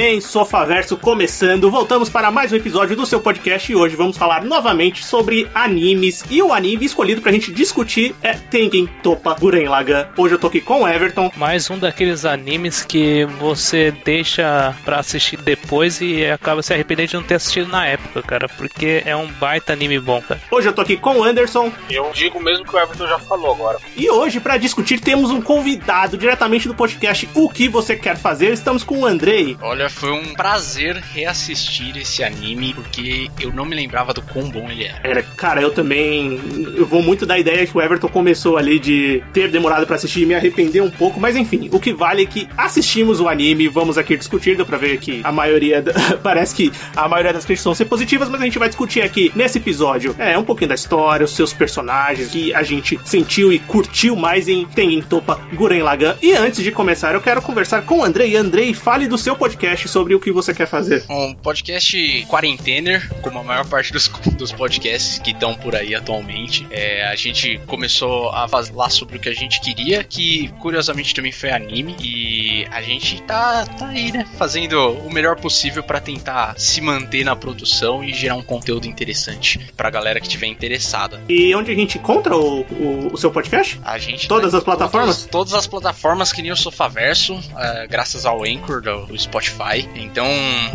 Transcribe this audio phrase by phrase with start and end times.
[0.00, 1.70] bem, Sofaverso começando.
[1.70, 6.24] Voltamos para mais um episódio do seu podcast e hoje vamos falar novamente sobre animes.
[6.30, 10.06] E o anime escolhido pra gente discutir é Tengen Topa Guren Lagann.
[10.16, 11.30] Hoje eu tô aqui com o Everton.
[11.36, 17.14] Mais um daqueles animes que você deixa pra assistir depois e acaba se arrependendo de
[17.16, 20.40] não ter assistido na época, cara, porque é um baita anime bom, cara.
[20.50, 21.70] Hoje eu tô aqui com o Anderson.
[21.90, 23.78] Eu digo mesmo que o Everton já falou agora.
[23.94, 28.50] E hoje, pra discutir, temos um convidado diretamente do podcast O Que Você Quer Fazer.
[28.54, 29.58] Estamos com o Andrei.
[29.60, 34.70] Olha, foi um prazer reassistir esse anime, porque eu não me lembrava do quão bom
[34.70, 35.00] ele era.
[35.02, 36.40] Era, cara, eu também.
[36.76, 40.22] Eu vou muito da ideia que o Everton começou ali de ter demorado pra assistir
[40.22, 43.68] e me arrepender um pouco, mas enfim, o que vale é que assistimos o anime,
[43.68, 45.82] vamos aqui discutir, deu pra ver que a maioria.
[45.82, 49.02] da- Parece que a maioria das críticas vão ser positivas, mas a gente vai discutir
[49.02, 53.52] aqui nesse episódio é um pouquinho da história, os seus personagens que a gente sentiu
[53.52, 56.14] e curtiu mais em Tengen Topa Guren Lagann.
[56.22, 58.36] E antes de começar, eu quero conversar com o Andrei.
[58.36, 61.04] Andrei, fale do seu podcast sobre o que você quer fazer.
[61.08, 66.66] Um podcast quarentener, como a maior parte dos, dos podcasts que estão por aí atualmente.
[66.70, 71.32] É, a gente começou a falar sobre o que a gente queria, que curiosamente também
[71.32, 71.96] foi anime.
[72.00, 74.26] E a gente tá, tá aí, né?
[74.36, 79.60] Fazendo o melhor possível pra tentar se manter na produção e gerar um conteúdo interessante
[79.76, 81.20] pra galera que tiver interessada.
[81.28, 83.80] E onde a gente encontra o, o, o seu podcast?
[83.84, 85.16] A gente Todas tá as plataformas?
[85.16, 89.69] Todas, todas as plataformas que nem o Sofaverso, é, graças ao Anchor do, do Spotify.
[89.78, 90.26] Então,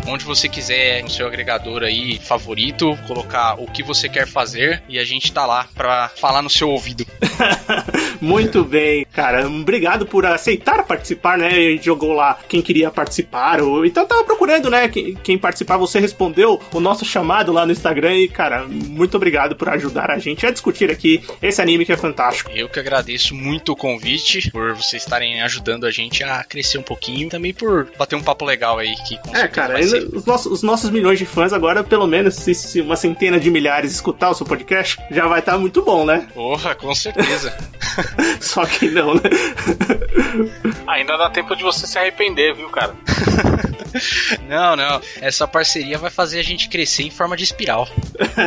[0.06, 4.98] onde você quiser no seu agregador aí favorito, colocar o que você quer fazer e
[4.98, 7.06] a gente tá lá pra falar no seu ouvido.
[8.20, 9.46] Muito bem, cara.
[9.46, 11.48] Obrigado por aceitar participar, né?
[11.48, 13.60] A gente jogou lá quem queria participar.
[13.60, 13.84] Ou...
[13.84, 14.88] Então tava procurando, né?
[14.88, 18.14] Quem, quem participar, você respondeu o nosso chamado lá no Instagram.
[18.16, 21.96] E, cara, muito obrigado por ajudar a gente a discutir aqui esse anime que é
[21.96, 22.50] fantástico.
[22.54, 26.82] Eu que agradeço muito o convite, por vocês estarem ajudando a gente a crescer um
[26.82, 30.90] pouquinho, também por bater um papo legal aí que É, cara, os nossos, os nossos
[30.90, 34.46] milhões de fãs agora, pelo menos, se, se uma centena de milhares escutar o seu
[34.46, 36.26] podcast, já vai estar muito bom, né?
[36.34, 37.56] Porra, com certeza.
[38.40, 39.22] Só que não, né?
[40.86, 42.94] Ainda dá tempo de você se arrepender, viu, cara?
[44.48, 45.00] não, não.
[45.20, 47.88] Essa parceria vai fazer a gente crescer em forma de espiral.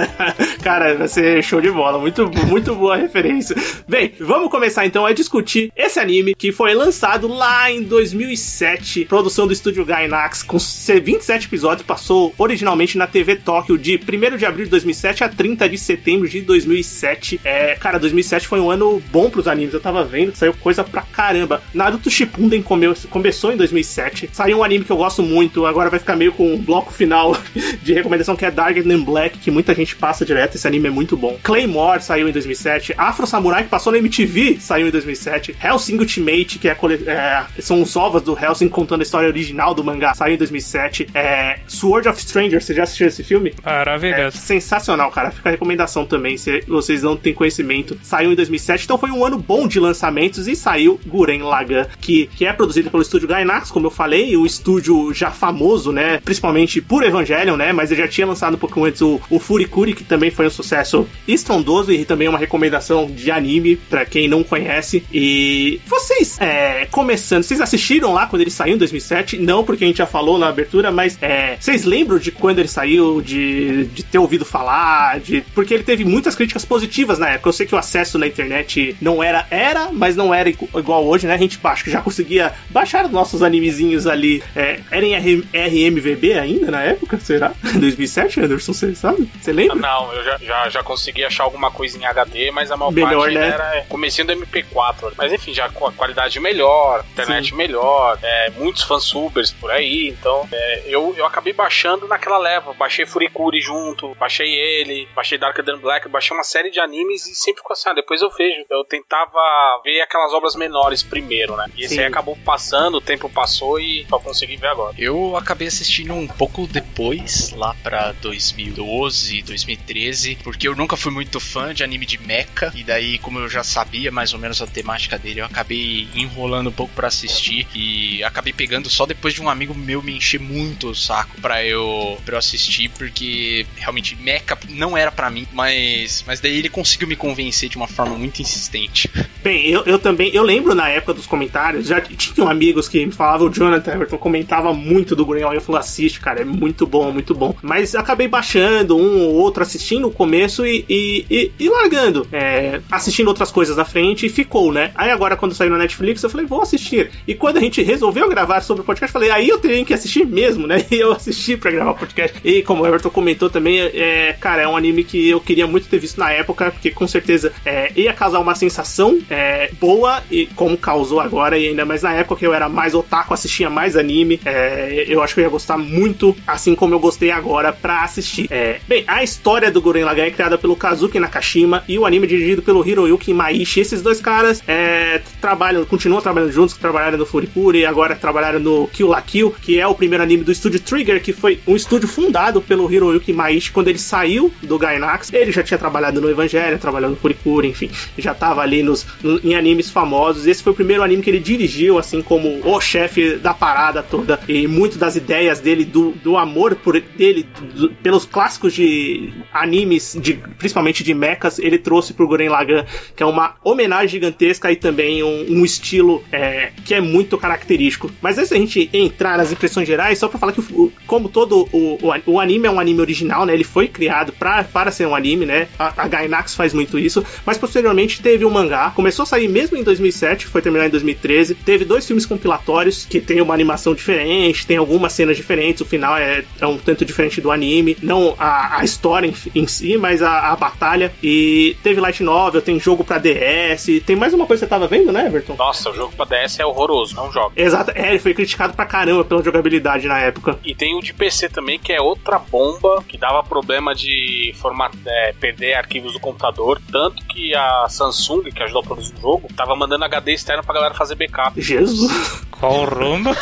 [0.61, 1.99] Cara, vai ser show de bola.
[1.99, 3.55] Muito, muito boa referência.
[3.87, 9.05] Bem, vamos começar então a discutir esse anime que foi lançado lá em 2007.
[9.05, 11.85] Produção do estúdio Gainax, com 27 episódios.
[11.85, 16.27] Passou originalmente na TV Tóquio de 1 de abril de 2007 a 30 de setembro
[16.27, 17.41] de 2007.
[17.43, 19.73] É, cara, 2007 foi um ano bom pros animes.
[19.73, 21.61] Eu tava vendo, saiu coisa pra caramba.
[21.73, 24.29] Naruto Shippuden come- começou em 2007.
[24.31, 25.65] Saiu um anime que eu gosto muito.
[25.65, 27.35] Agora vai ficar meio com um bloco final
[27.83, 30.55] de recomendação que é Darker Than Black, que muita gente passa direto.
[30.55, 31.37] Esse anime é muito bom.
[31.43, 32.93] Claymore saiu em 2007.
[32.97, 35.55] Afro Samurai, que passou na MTV, saiu em 2007.
[35.63, 36.77] Hellsing Ultimate, que é,
[37.07, 41.07] é, são os ovos do Hellsing contando a história original do mangá, saiu em 2007.
[41.13, 43.53] É, Sword of Strangers, você já assistiu esse filme?
[43.63, 44.37] É Maravilhoso.
[44.37, 45.31] sensacional, cara.
[45.31, 47.97] Fica a recomendação também, se vocês não têm conhecimento.
[48.03, 52.27] Saiu em 2007, então foi um ano bom de lançamentos e saiu Guren Lagann, que,
[52.27, 56.19] que é produzido pelo estúdio Gainax, como eu falei, o estúdio já famoso, né?
[56.23, 57.71] Principalmente por Evangelion, né?
[57.71, 60.49] Mas ele já tinha lançado um pouco antes o, o Furikuri, que também foi um
[60.49, 65.03] sucesso estrondoso e também é uma recomendação de anime pra quem não conhece.
[65.11, 69.37] E vocês, é, começando, vocês assistiram lá quando ele saiu em 2007?
[69.37, 72.67] Não, porque a gente já falou na abertura, mas é, vocês lembram de quando ele
[72.67, 77.49] saiu, de, de ter ouvido falar, de porque ele teve muitas críticas positivas na época.
[77.49, 81.05] Eu sei que o acesso na internet não era, era, mas não era igu- igual
[81.05, 81.33] hoje, né?
[81.33, 84.43] A gente acho que já conseguia baixar os nossos animezinhos ali.
[84.55, 87.19] É, era em R- RMVB ainda na época?
[87.19, 87.53] Será?
[87.79, 88.73] 2007, Anderson?
[88.73, 89.29] Você sabe?
[89.39, 89.75] Você lembra?
[89.75, 93.19] Não, eu já, já, já consegui achar alguma coisa em HD, mas a maior Melhor,
[93.21, 93.47] parte né?
[93.47, 95.13] era comecinho do MP4.
[95.17, 97.55] Mas enfim, já com a qualidade melhor, internet Sim.
[97.55, 100.07] melhor, é, muitos fansubers por aí.
[100.09, 102.73] Então, é, eu, eu acabei baixando naquela leva.
[102.73, 107.35] Baixei Furikuri junto, baixei ele, baixei Darker Than Black, baixei uma série de animes e
[107.35, 108.65] sempre ficou assim, ah, depois eu vejo.
[108.69, 111.65] Eu tentar precisava ver aquelas obras menores primeiro, né?
[111.75, 114.93] E esse aí acabou passando, o tempo passou e só consegui ver agora.
[114.97, 121.39] Eu acabei assistindo um pouco depois, lá pra 2012, 2013, porque eu nunca fui muito
[121.39, 124.67] fã de anime de mecha, e daí, como eu já sabia mais ou menos a
[124.67, 129.41] temática dele, eu acabei enrolando um pouco pra assistir e acabei pegando só depois de
[129.41, 134.15] um amigo meu me encher muito o saco pra eu, pra eu assistir, porque realmente
[134.15, 134.39] mecha
[134.69, 138.41] não era pra mim, mas, mas daí ele conseguiu me convencer de uma forma muito
[138.41, 139.08] insistente.
[139.43, 143.11] Bem, eu, eu também, eu lembro na época dos comentários, já tinham amigos que me
[143.11, 146.85] falavam, o Jonathan Everton comentava muito do Gurren Lagann, eu falei, assiste, cara, é muito
[146.85, 147.55] bom, muito bom.
[147.61, 152.81] Mas acabei baixando um ou outro, assistindo o começo e, e, e, e largando, é,
[152.91, 154.91] assistindo outras coisas na frente e ficou, né?
[154.93, 157.09] Aí agora quando saiu na Netflix eu falei, vou assistir.
[157.25, 160.25] E quando a gente resolveu gravar sobre o podcast, falei, aí eu tenho que assistir
[160.25, 160.85] mesmo, né?
[160.89, 162.39] E eu assisti pra gravar o podcast.
[162.43, 165.87] E como o Everton comentou também, é, cara, é um anime que eu queria muito
[165.87, 168.98] ter visto na época, porque com certeza é, ia causar uma sensação
[169.29, 172.93] é, boa, e como causou agora, e ainda mais na época que eu era mais
[172.93, 176.99] otaku, assistia mais anime, é, eu acho que eu ia gostar muito, assim como eu
[176.99, 178.47] gostei agora pra assistir.
[178.49, 182.25] É, bem, a história do Gurren Lagann é criada pelo Kazuki Nakashima e o anime
[182.25, 183.79] é dirigido pelo Hiroyuki Maishi.
[183.79, 188.87] Esses dois caras é, trabalham, continuam trabalhando juntos, trabalharam no Furikuri e agora trabalharam no
[188.87, 192.07] Kill la Kill, que é o primeiro anime do estúdio Trigger, que foi um estúdio
[192.07, 195.31] fundado pelo Hiroyuki Maishi quando ele saiu do Gainax.
[195.31, 199.39] Ele já tinha trabalhado no Evangelho, trabalhando no Furikuri, enfim, já tava ali nos, no-
[199.43, 200.45] em animes famosos.
[200.47, 204.39] Esse foi o primeiro anime que ele dirigiu, assim como o chefe da parada toda.
[204.47, 210.17] E muito das ideias dele, do, do amor por dele, do- pelos clássicos de animes,
[210.19, 214.75] de, principalmente de mechas, ele trouxe pro Gurren Lagann, que é uma homenagem gigantesca e
[214.75, 218.09] também um, um estilo é, que é muito característico.
[218.21, 221.67] Mas antes da gente entrar nas impressões gerais, só pra falar que, o- como todo
[221.71, 223.53] o, o, o anime é um anime original, né?
[223.53, 225.67] Ele foi criado pra, para ser um anime, né?
[225.77, 229.77] A, a Gainax faz muito isso, mas posteriormente teve o mangá, começou a sair mesmo
[229.77, 231.55] em 2007, foi terminar em 2013.
[231.55, 236.17] Teve dois filmes compilatórios que tem uma animação diferente, tem algumas cenas diferentes, o final
[236.17, 240.21] é, é um tanto diferente do anime, não a, a história em, em si, mas
[240.21, 241.11] a, a batalha.
[241.21, 244.87] E teve light novel, tem jogo pra DS, tem mais uma coisa que você tava
[244.87, 245.55] vendo, né, Everton?
[245.55, 247.53] Nossa, o jogo pra DS é horroroso, não joga.
[247.55, 250.59] Exato, é, ele foi criticado pra caramba pela jogabilidade na época.
[250.63, 254.93] E tem o de PC também, que é outra bomba que dava problema de format...
[255.05, 256.81] é, perder arquivos do computador.
[256.91, 260.73] Tanto que a Samsung, que ajudou a produzir o jogo, tava mandando HD externo pra
[260.73, 261.59] galera fazer backup.
[261.61, 262.11] Jesus.
[262.59, 263.33] Qual rumba?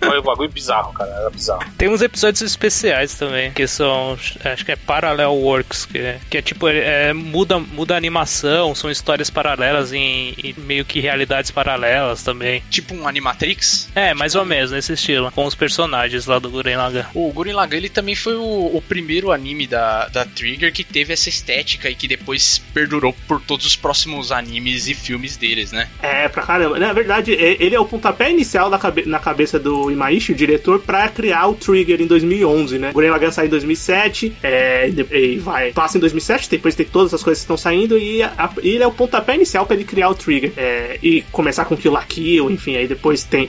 [0.00, 1.10] Foi um bagulho bizarro, cara.
[1.10, 1.64] Era bizarro.
[1.76, 6.38] Tem uns episódios especiais também, que são, acho que é Parallel Works, que é, que
[6.38, 11.50] é tipo, é, muda, muda a animação, são histórias paralelas em, em meio que realidades
[11.50, 12.62] paralelas também.
[12.70, 13.88] Tipo um Animatrix.
[13.94, 17.04] É, mais ou menos nesse estilo, com os personagens lá do Gurren Lagann.
[17.14, 21.12] O Gurren Lagann ele também foi o, o primeiro anime da, da Trigger que teve
[21.12, 25.88] essa estética e que depois perdurou por todos os próximos animes e filmes deles, né?
[26.02, 26.78] É, pra caramba.
[26.78, 30.34] Na verdade, é- ele é o pontapé inicial da cabe- na cabeça do Imaishi, o
[30.34, 32.90] diretor, pra criar o Trigger em 2011, né?
[32.90, 37.12] O Gurren Lagann saiu em 2007, é, e vai, passa em 2007, depois tem todas
[37.14, 39.84] as coisas que estão saindo, e, a- e ele é o pontapé inicial pra ele
[39.84, 40.52] criar o Trigger.
[40.56, 43.48] É, e começar com Kill la Kill, enfim, aí depois tem...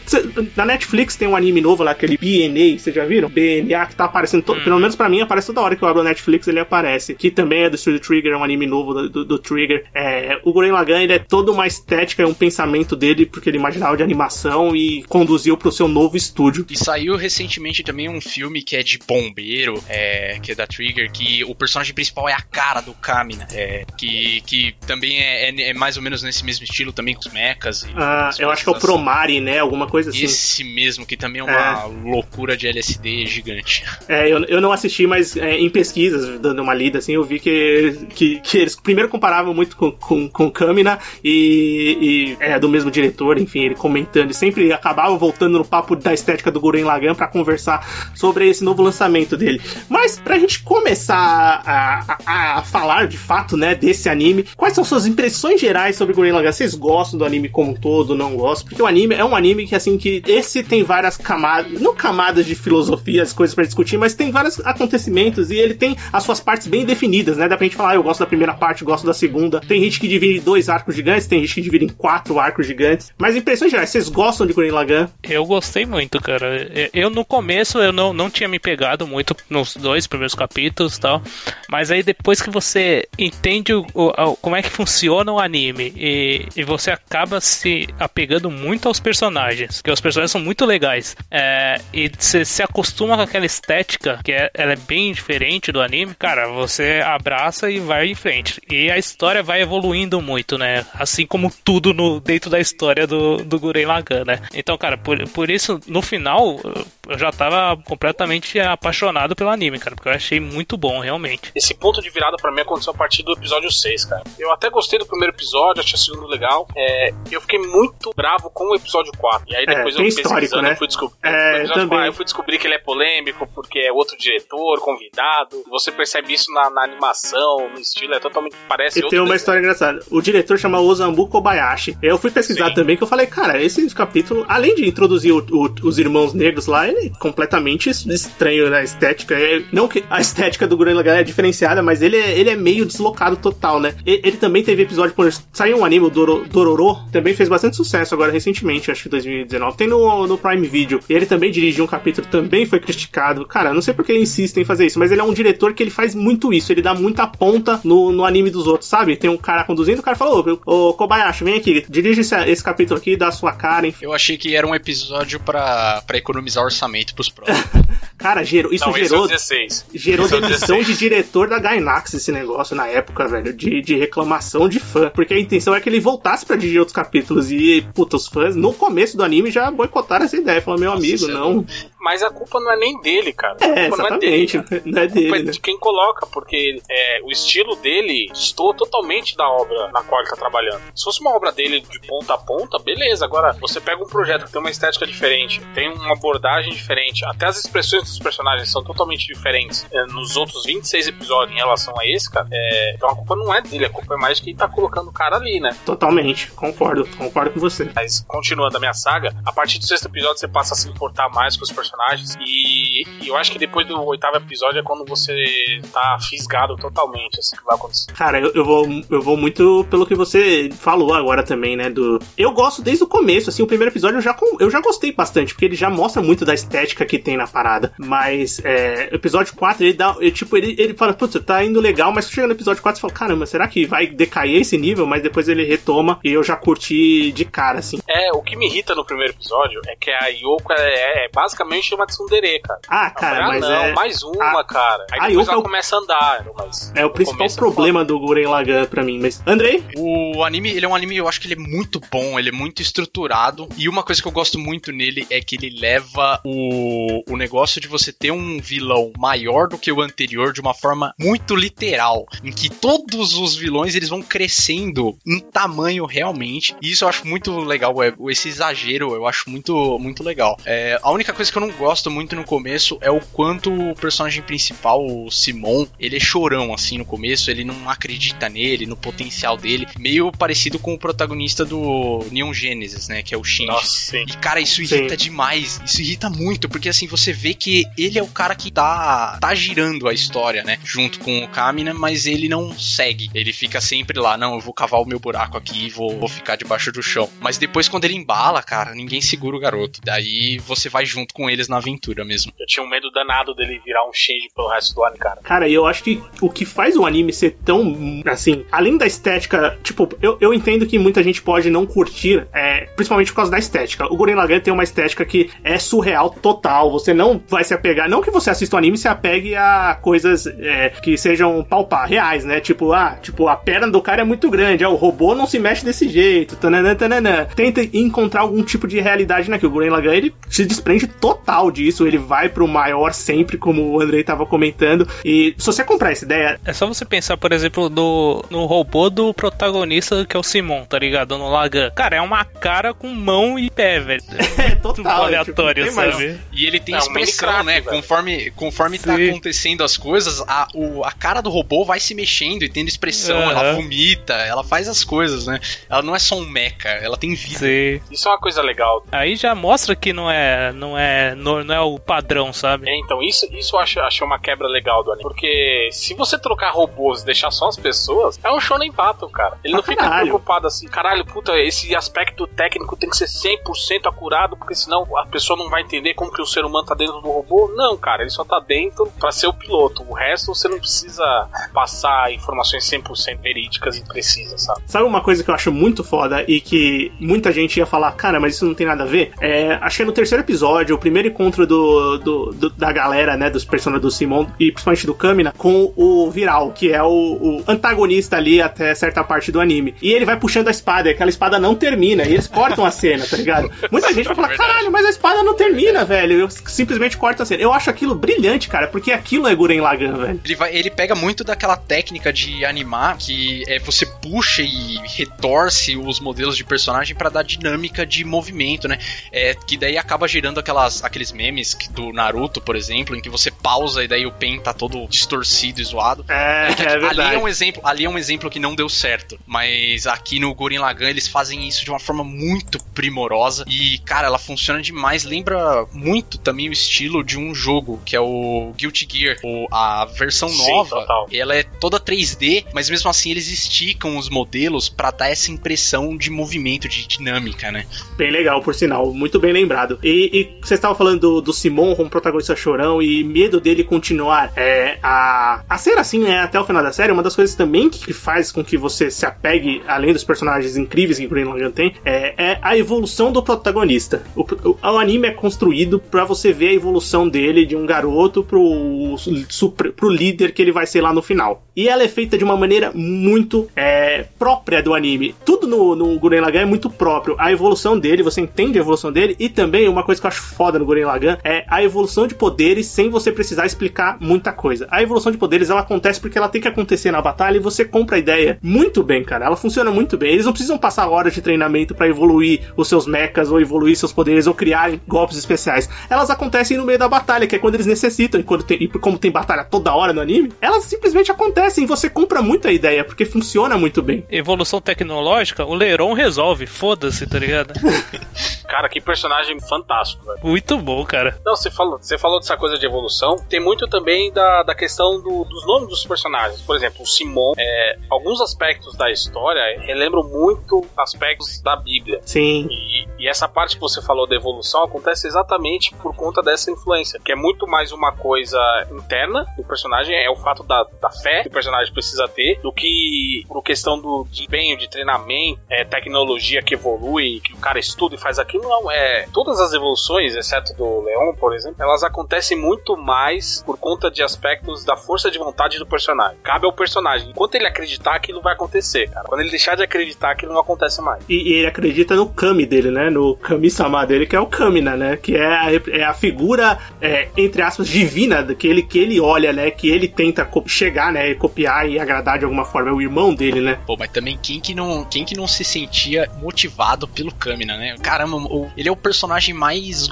[0.56, 3.30] Na Netflix tem um anime novo lá, aquele BNA, vocês já viram?
[3.30, 6.02] BNA, que tá aparecendo, to- pelo menos pra mim, aparece toda hora que eu abro
[6.02, 7.14] a Netflix, ele aparece.
[7.14, 9.86] Que também é do Studio Trigger, é um anime novo do, do- do Trigger.
[9.94, 13.58] É, o Gurren Lagann, ele é toda uma estética e um pensamento dele, porque ele
[13.58, 16.66] imaginava de animação e conduziu pro seu novo estúdio.
[16.69, 21.12] E saiu recentemente também um filme que é de bombeiro, é, que é da Trigger,
[21.12, 25.69] que o personagem principal é a cara do Kamina, é, que, que também é, é-
[25.69, 27.84] é mais ou menos nesse mesmo estilo, também com os mechas.
[27.84, 28.98] e Ah, eu acho que é o coisas assim.
[28.98, 29.60] Promare, né?
[29.60, 30.24] Alguma coisa assim.
[30.24, 33.83] Esse mesmo, que também é uma loucura de LSD gigante.
[34.07, 37.40] É, eu, eu não assisti, mas é, em pesquisas, dando uma lida, assim, eu vi
[37.40, 42.69] que, que, que eles primeiro comparavam muito com, com, com Kamina e, e é do
[42.69, 46.84] mesmo diretor, enfim, ele comentando, e sempre acabava voltando no papo da estética do Gurren
[46.84, 49.62] Lagann pra conversar sobre esse novo lançamento dele.
[49.90, 54.84] Mas pra gente começar a, a, a falar de fato, né, desse anime, quais são
[54.84, 56.52] suas impressões gerais sobre Gurren Lagann?
[56.52, 58.69] Vocês gostam do anime como um todo, não gostam?
[58.69, 62.46] Porque o anime é um anime que, assim, que esse tem várias camadas, não camadas
[62.46, 66.40] de filosofia, as coisas pra discutir, mas tem vários acontecimentos e ele tem as suas
[66.40, 67.48] partes bem definidas, né?
[67.48, 69.60] Dá pra gente falar, ah, eu gosto da primeira parte, gosto da segunda.
[69.62, 73.12] Tem gente que divide dois arcos gigantes, tem gente que divide em quatro arcos gigantes.
[73.18, 75.09] Mas impressões gerais, vocês gostam de Gurren Lagann?
[75.24, 76.69] Eu gostei muito cara.
[76.94, 81.02] Eu no começo eu não, não tinha me pegado muito nos dois primeiros capítulos e
[81.02, 81.21] tal.
[81.69, 86.45] Mas aí depois que você entende o, o, como é que funciona o anime e,
[86.56, 91.16] e você acaba se apegando muito aos personagens, que os personagens são muito legais.
[91.30, 95.81] É, e você se acostuma com aquela estética, que é, ela é bem diferente do
[95.81, 98.62] anime, cara, você abraça e vai em frente.
[98.69, 100.86] E a história vai evoluindo muito, né?
[100.94, 104.40] Assim como tudo no, dentro da história do, do Lagann, né?
[104.57, 106.59] Então, cara, por, por isso, no final,
[107.07, 111.52] eu já tava completamente apaixonado pelo anime, cara, porque eu achei muito bom, realmente.
[111.56, 114.23] Esse ponto de virada para mim aconteceu a partir do episódio 6, cara.
[114.40, 116.68] Eu até gostei do primeiro episódio, achei o segundo legal.
[116.76, 119.45] É, eu fiquei muito bravo com o episódio 4.
[119.47, 120.71] E aí É, depois tem eu pesquisando, né?
[120.71, 121.18] eu fui descobrir.
[121.23, 121.87] É, também.
[121.90, 125.64] 4, eu fui descobrir que ele é polêmico porque é outro diretor, convidado.
[125.69, 128.56] Você percebe isso na, na animação, no estilo, é totalmente.
[128.68, 129.37] Parece E outro tem uma desenho.
[129.37, 130.04] história engraçada.
[130.09, 131.97] O diretor chama Osambu Kobayashi.
[132.02, 132.73] Eu fui pesquisar Sim.
[132.73, 136.68] também, que eu falei, cara, esse capítulo, além de introduzir o- o- os irmãos negros
[136.68, 139.35] lá, ele é completamente estranho na estética.
[139.35, 142.56] É- não que a estética do Gurren Lagann é diferenciada, mas ele é, ele é
[142.56, 143.94] meio deslocado total, né?
[144.06, 147.75] E- Ele, também teve episódio, por saiu um anime, o Doro, Dororo, também fez bastante
[147.77, 149.77] sucesso agora recentemente, acho que 2019.
[149.77, 150.99] Tem no, no Prime Video.
[151.09, 153.45] E ele também dirigiu um capítulo, também foi criticado.
[153.45, 155.81] Cara, não sei porque ele insiste em fazer isso, mas ele é um diretor que
[155.83, 156.71] ele faz muito isso.
[156.71, 159.16] Ele dá muita ponta no, no anime dos outros, sabe?
[159.16, 162.63] Tem um cara conduzindo, o cara falou: Ô, ô, Kobayashi, vem aqui, dirige esse, esse
[162.63, 164.06] capítulo aqui, dá a sua cara, enfim.
[164.06, 167.60] Eu achei que era um episódio pra, pra economizar orçamento pros próximos.
[168.18, 169.26] Cara, gerou, isso Não, é gerou.
[169.26, 169.86] o 16.
[169.94, 170.88] Gerou Esse é o demissão 16.
[170.88, 175.12] de diretor da Gainax esse negócio na época, velho, de, de reclamação de fã.
[175.14, 177.52] Porque a intenção é que ele voltasse pra dirigir outros capítulos.
[177.52, 180.60] E, puta, os fãs no começo do anime já boicotaram essa ideia.
[180.62, 181.66] Falaram, meu Nossa, amigo, isso é não.
[182.07, 183.57] Mas a culpa não é nem dele, cara.
[183.59, 184.44] É, a culpa não é dele.
[184.44, 184.87] exatamente.
[184.87, 185.52] Não é A culpa é dele, né?
[185.52, 190.30] de quem coloca, porque é, o estilo dele estou totalmente da obra na qual ele
[190.30, 190.81] tá trabalhando.
[190.95, 193.26] Se fosse uma obra dele de ponta a ponta, beleza.
[193.26, 197.45] Agora, você pega um projeto que tem uma estética diferente, tem uma abordagem diferente, até
[197.45, 202.07] as expressões dos personagens são totalmente diferentes é, nos outros 26 episódios em relação a
[202.07, 202.47] esse, cara.
[202.49, 205.09] É, então a culpa não é dele, a culpa é mais de quem tá colocando
[205.09, 205.76] o cara ali, né?
[205.85, 206.52] Totalmente.
[206.52, 207.06] Concordo.
[207.18, 207.92] Concordo com você.
[207.94, 211.28] Mas continuando a minha saga, a partir do sexto episódio você passa a se importar
[211.30, 211.96] mais com os personagens.
[212.39, 217.39] E, e eu acho que depois do oitavo episódio é quando você tá fisgado totalmente,
[217.39, 218.11] assim, que vai acontecer.
[218.13, 221.89] Cara, eu, eu vou, eu vou muito pelo que você falou agora também, né?
[221.89, 222.19] Do.
[222.37, 225.54] Eu gosto desde o começo, assim, o primeiro episódio eu já, eu já gostei bastante,
[225.54, 227.94] porque ele já mostra muito da estética que tem na parada.
[227.97, 230.16] Mas é, episódio 4, ele dá.
[230.19, 233.01] ele, tipo, ele, ele fala, putz, tá indo legal, mas chega no episódio 4 você
[233.01, 235.06] fala, caramba, será que vai decair esse nível?
[235.06, 237.99] Mas depois ele retoma e eu já curti de cara, assim.
[238.07, 241.77] É, o que me irrita no primeiro episódio é que a Yoko é, é basicamente
[241.96, 242.80] uma tsundere, cara.
[242.88, 243.94] Ah, cara, ah, mas não, é.
[243.94, 245.06] mais uma, a- cara.
[245.12, 248.04] a Aí depois é ela o- começa a andar, mas É o principal é problema
[248.06, 249.19] do Guren Lagann pra mim.
[249.19, 249.84] Mas, Andrei?
[249.98, 252.52] O anime, ele é um anime, eu acho que ele é muito bom, ele é
[252.52, 253.68] muito estruturado.
[253.78, 257.80] E uma coisa que eu gosto muito nele é que ele leva o, o negócio
[257.81, 262.26] de você ter um vilão maior do que o anterior de uma forma muito literal.
[262.44, 266.76] Em que todos os vilões eles vão crescendo em tamanho realmente.
[266.81, 268.02] E isso eu acho muito legal.
[268.04, 270.57] é, esse exagero eu acho muito, muito legal.
[270.66, 273.95] É, a única coisa que eu não gosto muito no começo é o quanto o
[273.95, 278.95] personagem principal, o Simon, ele é chorão assim no começo, ele não acredita nele, no
[278.95, 283.68] potencial dele, meio parecido com o protagonista do Neon Genesis, né, que é o Shinji.
[283.68, 284.26] Nossa, sim.
[284.28, 284.95] E cara, isso Sim.
[284.95, 285.81] irrita demais.
[285.86, 289.54] Isso irrita muito, porque assim, você vê que ele é o cara que tá, tá
[289.56, 290.80] girando a história, né?
[290.83, 293.30] Junto com o Kamina, mas ele não segue.
[293.33, 296.30] Ele fica sempre lá, não, eu vou cavar o meu buraco aqui e vou, vou
[296.30, 297.30] ficar debaixo do chão.
[297.40, 300.00] Mas depois, quando ele embala, cara, ninguém segura o garoto.
[300.04, 302.52] Daí você vai junto com eles na aventura mesmo.
[302.59, 305.42] Eu tinha um medo danado dele virar um Shinji pelo resto do ano, cara.
[305.44, 307.95] Cara, e eu acho que o que faz o anime ser tão,
[308.26, 312.85] assim, além da estética, tipo, eu, eu entendo que muita gente pode não curtir, é,
[312.95, 314.06] principalmente por causa da estética.
[314.11, 318.09] O Gurren Lagann tem uma estética que é surreal total, você não vai se apegar,
[318.09, 322.07] não que você assista o anime e se apegue a coisas é, que sejam palpar,
[322.07, 322.59] reais, né?
[322.59, 325.59] Tipo, ah, tipo, a perna do cara é muito grande, ah, o robô não se
[325.59, 327.45] mexe desse jeito, tananã, tananã.
[327.56, 329.71] Tenta encontrar algum tipo de realidade naquilo.
[329.71, 334.01] O Gurren Lagann, ele se desprende total disso, ele vai pro maior sempre, como o
[334.01, 337.89] Andrei tava comentando, e se você comprar essa ideia, É só você pensar, por exemplo,
[337.89, 341.37] no, no robô do protagonista, que é o Simon, tá ligado?
[341.37, 341.89] No Lagan.
[341.92, 344.21] Cara, é uma cara com mão e pé, velho.
[344.59, 346.39] é Tudo total, aleatório, tipo, tem mais- sabe?
[346.51, 347.73] E ele tem É expressão, crack, né?
[347.81, 347.85] velho.
[347.97, 352.63] Conforme, conforme tá acontecendo as coisas, a, o- a cara do robô vai se mexendo
[352.63, 353.37] e tendo expressão.
[353.39, 353.51] Aham.
[353.51, 355.59] Ela vomita, ela faz as coisas, né?
[355.89, 357.59] Ela não é só um mecha, ela tem vida.
[357.59, 358.01] Sim.
[358.11, 359.06] Isso é uma coisa legal.
[359.11, 362.90] Aí já mostra que não é, não é, não, não é o padrão sabe?
[362.90, 365.24] É, então, isso, isso eu acho, achei uma quebra legal do anime.
[365.24, 369.58] Porque se você trocar robôs e deixar só as pessoas, é um shonen pato, cara.
[369.64, 370.28] Ele não fica caralho.
[370.28, 375.26] preocupado assim, caralho, puta, esse aspecto técnico tem que ser 100% acurado, porque senão a
[375.26, 377.72] pessoa não vai entender como que o ser humano tá dentro do robô.
[377.76, 380.04] Não, cara, ele só tá dentro pra ser o piloto.
[380.08, 384.82] O resto você não precisa passar informações 100% verídicas e precisas, sabe?
[384.86, 388.40] Sabe uma coisa que eu acho muito foda e que muita gente ia falar, cara,
[388.40, 389.34] mas isso não tem nada a ver?
[389.40, 393.50] É, que é no terceiro episódio, o primeiro encontro do, do- do- da galera, né,
[393.50, 397.64] dos personagens do Simon e principalmente do Kamina, com o Viral, que é o, o
[397.68, 399.96] antagonista ali até certa parte do anime.
[400.02, 402.92] E ele vai puxando a espada, e aquela espada não termina, e eles cortam a
[402.92, 403.72] cena, tá ligado?
[403.92, 406.34] Muita gente vai falar, caralho, mas a espada não termina, velho.
[406.40, 407.62] Eu simplesmente corto a cena.
[407.62, 410.40] Eu acho aquilo brilhante, cara, porque aquilo é Guren Lagann, velho.
[410.44, 415.96] Ele, vai, ele pega muito daquela técnica de animar que é você puxa e retorce
[415.98, 418.98] os modelos de personagem pra dar dinâmica de movimento, né?
[419.31, 423.30] É, que daí acaba gerando aquelas, aqueles memes que- do Naruto, por exemplo, em que
[423.30, 426.26] você pausa e daí o pen tá todo distorcido e zoado.
[426.28, 427.36] É, é ali verdade.
[427.36, 430.80] é um exemplo, ali é um exemplo que não deu certo, mas aqui no Gurren
[430.80, 435.86] Lagann eles fazem isso de uma forma muito primorosa e cara, ela funciona demais, lembra
[435.94, 440.50] muito também o estilo de um jogo que é o Guilty Gear, o, a versão
[440.50, 441.02] Sim, nova.
[441.02, 441.28] total.
[441.31, 446.18] Ela é toda 3D, mas mesmo assim eles esticam os modelos pra dar essa impressão
[446.18, 447.86] de movimento, de dinâmica, né?
[448.18, 450.00] Bem legal, por sinal, muito bem lembrado.
[450.04, 454.52] E, e você estava falando do, do Simon como protagonista chorão e medo dele continuar
[454.56, 457.11] é, a, a ser assim né, até o final da série.
[457.11, 461.19] Uma das coisas também que faz com que você se apegue, além dos personagens incríveis
[461.19, 464.23] que Green Lagann tem, é, é a evolução do protagonista.
[464.35, 468.44] O, o, o anime é construído pra você ver a evolução dele de um garoto
[468.44, 469.16] pro,
[469.47, 471.64] supre- pro líder que ele vai ser lá no final.
[471.76, 475.35] E ela é feita de uma maneira muito é, própria do anime.
[475.45, 477.35] Tudo no, no Gurren Lagann é muito próprio.
[477.37, 479.35] A evolução dele, você entende a evolução dele.
[479.37, 482.33] E também, uma coisa que eu acho foda no Gurren Lagann é a evolução de
[482.33, 484.87] poderes sem você precisar explicar muita coisa.
[484.89, 487.85] A evolução de poderes, ela acontece porque ela tem que acontecer na batalha e você
[487.85, 489.45] compra a ideia muito bem, cara.
[489.45, 490.31] Ela funciona muito bem.
[490.31, 494.13] Eles não precisam passar horas de treinamento pra evoluir os seus mechas ou evoluir seus
[494.13, 495.89] poderes ou criarem golpes especiais.
[496.09, 498.39] Elas acontecem no meio da batalha, que é quando eles necessitam.
[498.39, 501.87] E, quando tem, e como tem batalha toda hora no anime, elas simplesmente acontecem e
[501.87, 504.25] você compra muito a ideia, porque funciona muito bem.
[504.30, 507.73] Evolução tecnológica, o Leron resolve, foda-se, tá ligado?
[508.68, 510.39] Cara, que personagem fantástico, velho.
[510.44, 511.40] Muito bom, cara.
[511.46, 513.36] Não, você falou, você falou dessa coisa de evolução.
[513.50, 516.62] Tem muito também da, da questão do- dos nomes dos personagens.
[516.62, 517.54] Por exemplo, o Simon.
[517.58, 522.19] é, alguns aspectos da história relembram muito aspectos da Bíblia.
[522.26, 522.67] Sim.
[522.69, 527.19] E, e essa parte que você falou da evolução acontece exatamente por conta dessa influência,
[527.24, 528.60] que é muito mais uma coisa
[528.91, 532.72] interna do personagem, é o fato da, da fé que o personagem precisa ter, do
[532.72, 538.15] que por questão do desempenho, de treinamento, é, tecnologia que evolui, que o cara estuda
[538.15, 538.63] e faz aquilo.
[538.63, 539.28] Não, é.
[539.34, 544.21] Todas as evoluções, exceto do Leon, por exemplo, elas acontecem muito mais por conta de
[544.24, 546.38] aspectos da força de vontade do personagem.
[546.43, 547.30] Cabe ao personagem.
[547.30, 549.25] Enquanto ele acreditar, aquilo vai acontecer, cara.
[549.27, 551.23] Quando ele deixar de acreditar, aquilo não acontece mais.
[551.30, 553.10] E, e ele acredita no Kami dele, né?
[553.10, 555.17] No Kami-sama dele, que é o Kamina, né?
[555.17, 559.51] Que é a, é a figura, é, entre aspas, divina que ele, que ele olha,
[559.53, 559.71] né?
[559.71, 561.30] Que ele tenta chegar, né?
[561.32, 562.89] E copiar e agradar de alguma forma.
[562.89, 563.80] É o irmão dele, né?
[563.86, 567.95] Pô, mas também quem que não, quem que não se sentia motivado pelo Kamina, né?
[568.01, 570.08] Caramba, o- ele é o personagem mais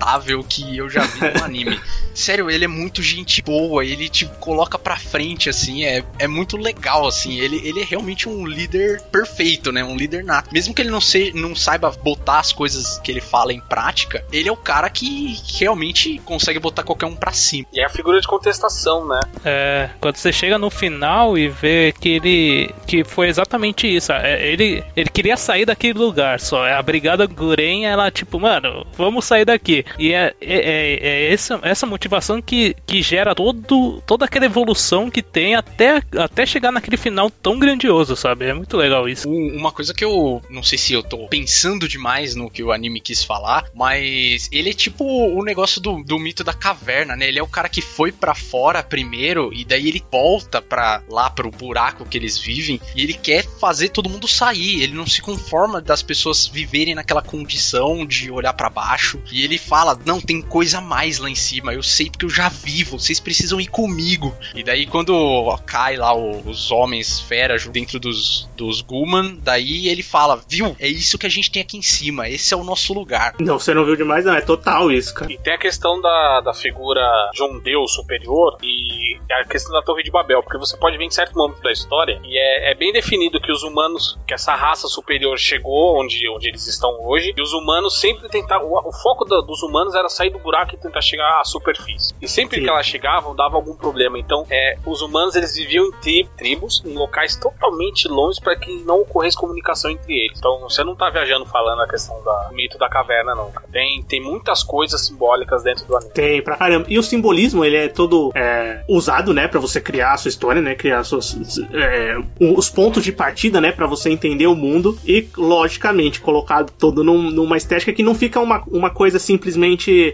[0.00, 1.80] gostável que eu já vi no anime.
[2.14, 6.56] Sério, ele é muito gente boa, ele te coloca pra frente, assim, é, é muito
[6.56, 7.38] legal, assim.
[7.38, 9.84] Ele, ele é realmente um líder perfeito, né?
[9.84, 10.52] Um líder nato.
[10.52, 14.24] Mesmo que ele não, se, não saiba botar as coisas que ele fala em prática,
[14.32, 17.66] ele é o cara que realmente consegue botar qualquer um pra cima.
[17.72, 19.20] E é a figura de contestação, né?
[19.44, 22.74] É, quando você chega no final e vê que ele.
[22.86, 24.12] que foi exatamente isso.
[24.12, 26.66] é, ele, ele queria sair daquele lugar só.
[26.66, 29.84] é, A Brigada Guren, ela, tipo, mano, vamos sair daqui.
[29.98, 30.98] E é, é, é-
[31.28, 36.44] é essa, essa motivação que, que gera todo, toda aquela evolução que tem até, até
[36.46, 38.46] chegar naquele final tão grandioso, sabe?
[38.46, 39.28] É muito legal isso.
[39.28, 42.72] Um- Uma coisa que eu não sei se eu tô pensando demais no que o
[42.72, 47.28] anime quis falar, mas ele é tipo o negócio do, do mito da caverna, né?
[47.28, 51.28] Ele é o cara que foi pra fora primeiro e daí ele volta pra lá
[51.30, 54.82] pro buraco que eles vivem e ele quer fazer todo mundo sair.
[54.82, 59.58] Ele não se conforma das pessoas viverem naquela condição de olhar pra baixo e ele
[59.80, 61.72] fala: "Não, tem coisa a mais lá em cima.
[61.72, 64.34] Eu sei porque eu já vi, vocês precisam ir comigo".
[64.54, 70.40] E daí quando cai lá os homens feras dentro dos, dos Guman, daí ele fala,
[70.48, 72.28] viu, é isso que a gente tem aqui em cima.
[72.28, 73.34] esse é o nosso lugar.
[73.40, 74.34] Não, você não viu demais, não.
[74.34, 75.32] É total isso, cara.
[75.32, 77.00] E tem a questão da, da figura
[77.32, 81.04] de um deus superior e a questão da Torre de Babel, porque você pode ver
[81.04, 84.54] em certo momento da história e é, é bem definido que os humanos, que essa
[84.54, 88.68] raça superior chegou onde, onde eles estão hoje, e os humanos sempre tentavam.
[88.68, 92.14] O, o foco da- dos humanos era sair do buraco e tentar chegar à superfície.
[92.20, 92.64] E sempre Sim.
[92.64, 94.18] que elas chegavam, dava algum problema.
[94.18, 98.72] Então, é, os humanos eles viviam em tri- tribos, em locais totalmente longe para que
[98.84, 100.38] não ocorresse comunicação entre eles.
[100.38, 103.50] Então, você não tá viajando falando a questão da- do mito da caverna, não.
[103.72, 106.12] Tem, tem muitas coisas simbólicas dentro do anime.
[106.12, 106.86] Tem pra caramba.
[106.88, 110.60] E o simbolismo, ele é todo é, usado, né, pra você criar a sua história,
[110.62, 111.36] né, criar suas,
[111.72, 117.02] é, os pontos de partida, né, pra você entender o mundo e, logicamente, colocado todo
[117.04, 119.59] num- numa estética que não fica uma, uma coisa simplesmente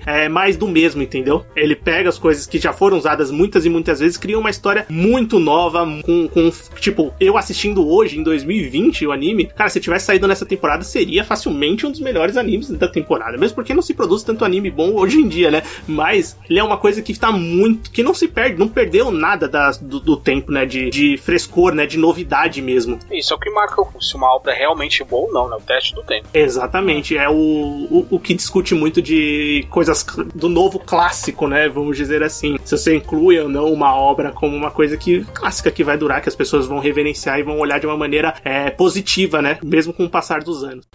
[0.07, 1.45] é, mais do mesmo, entendeu?
[1.55, 4.87] Ele pega as coisas que já foram usadas muitas e muitas vezes, cria uma história
[4.89, 10.07] muito nova, com, com tipo, eu assistindo hoje, em 2020, o anime, cara, se tivesse
[10.07, 13.95] saído nessa temporada, seria facilmente um dos melhores animes da temporada, mesmo porque não se
[13.95, 15.63] produz tanto anime bom hoje em dia, né?
[15.87, 17.91] Mas ele é uma coisa que tá muito.
[17.91, 20.65] que não se perde, não perdeu nada da- do, do tempo, né?
[20.67, 21.87] De, de frescor, né?
[21.87, 22.99] De novidade mesmo.
[23.13, 25.57] Isso é o que marca o- se uma obra é realmente boa ou não, né?
[25.57, 26.27] O teste do tempo.
[26.33, 29.36] Exatamente, é o, o, o que discute muito de
[29.71, 31.69] coisas do novo clássico, né?
[31.69, 32.57] Vamos dizer assim.
[32.65, 36.21] Se você inclui ou não uma obra como uma coisa que clássica que vai durar,
[36.21, 39.59] que as pessoas vão reverenciar e vão olhar de uma maneira é, positiva, né?
[39.63, 40.87] Mesmo com o passar dos anos.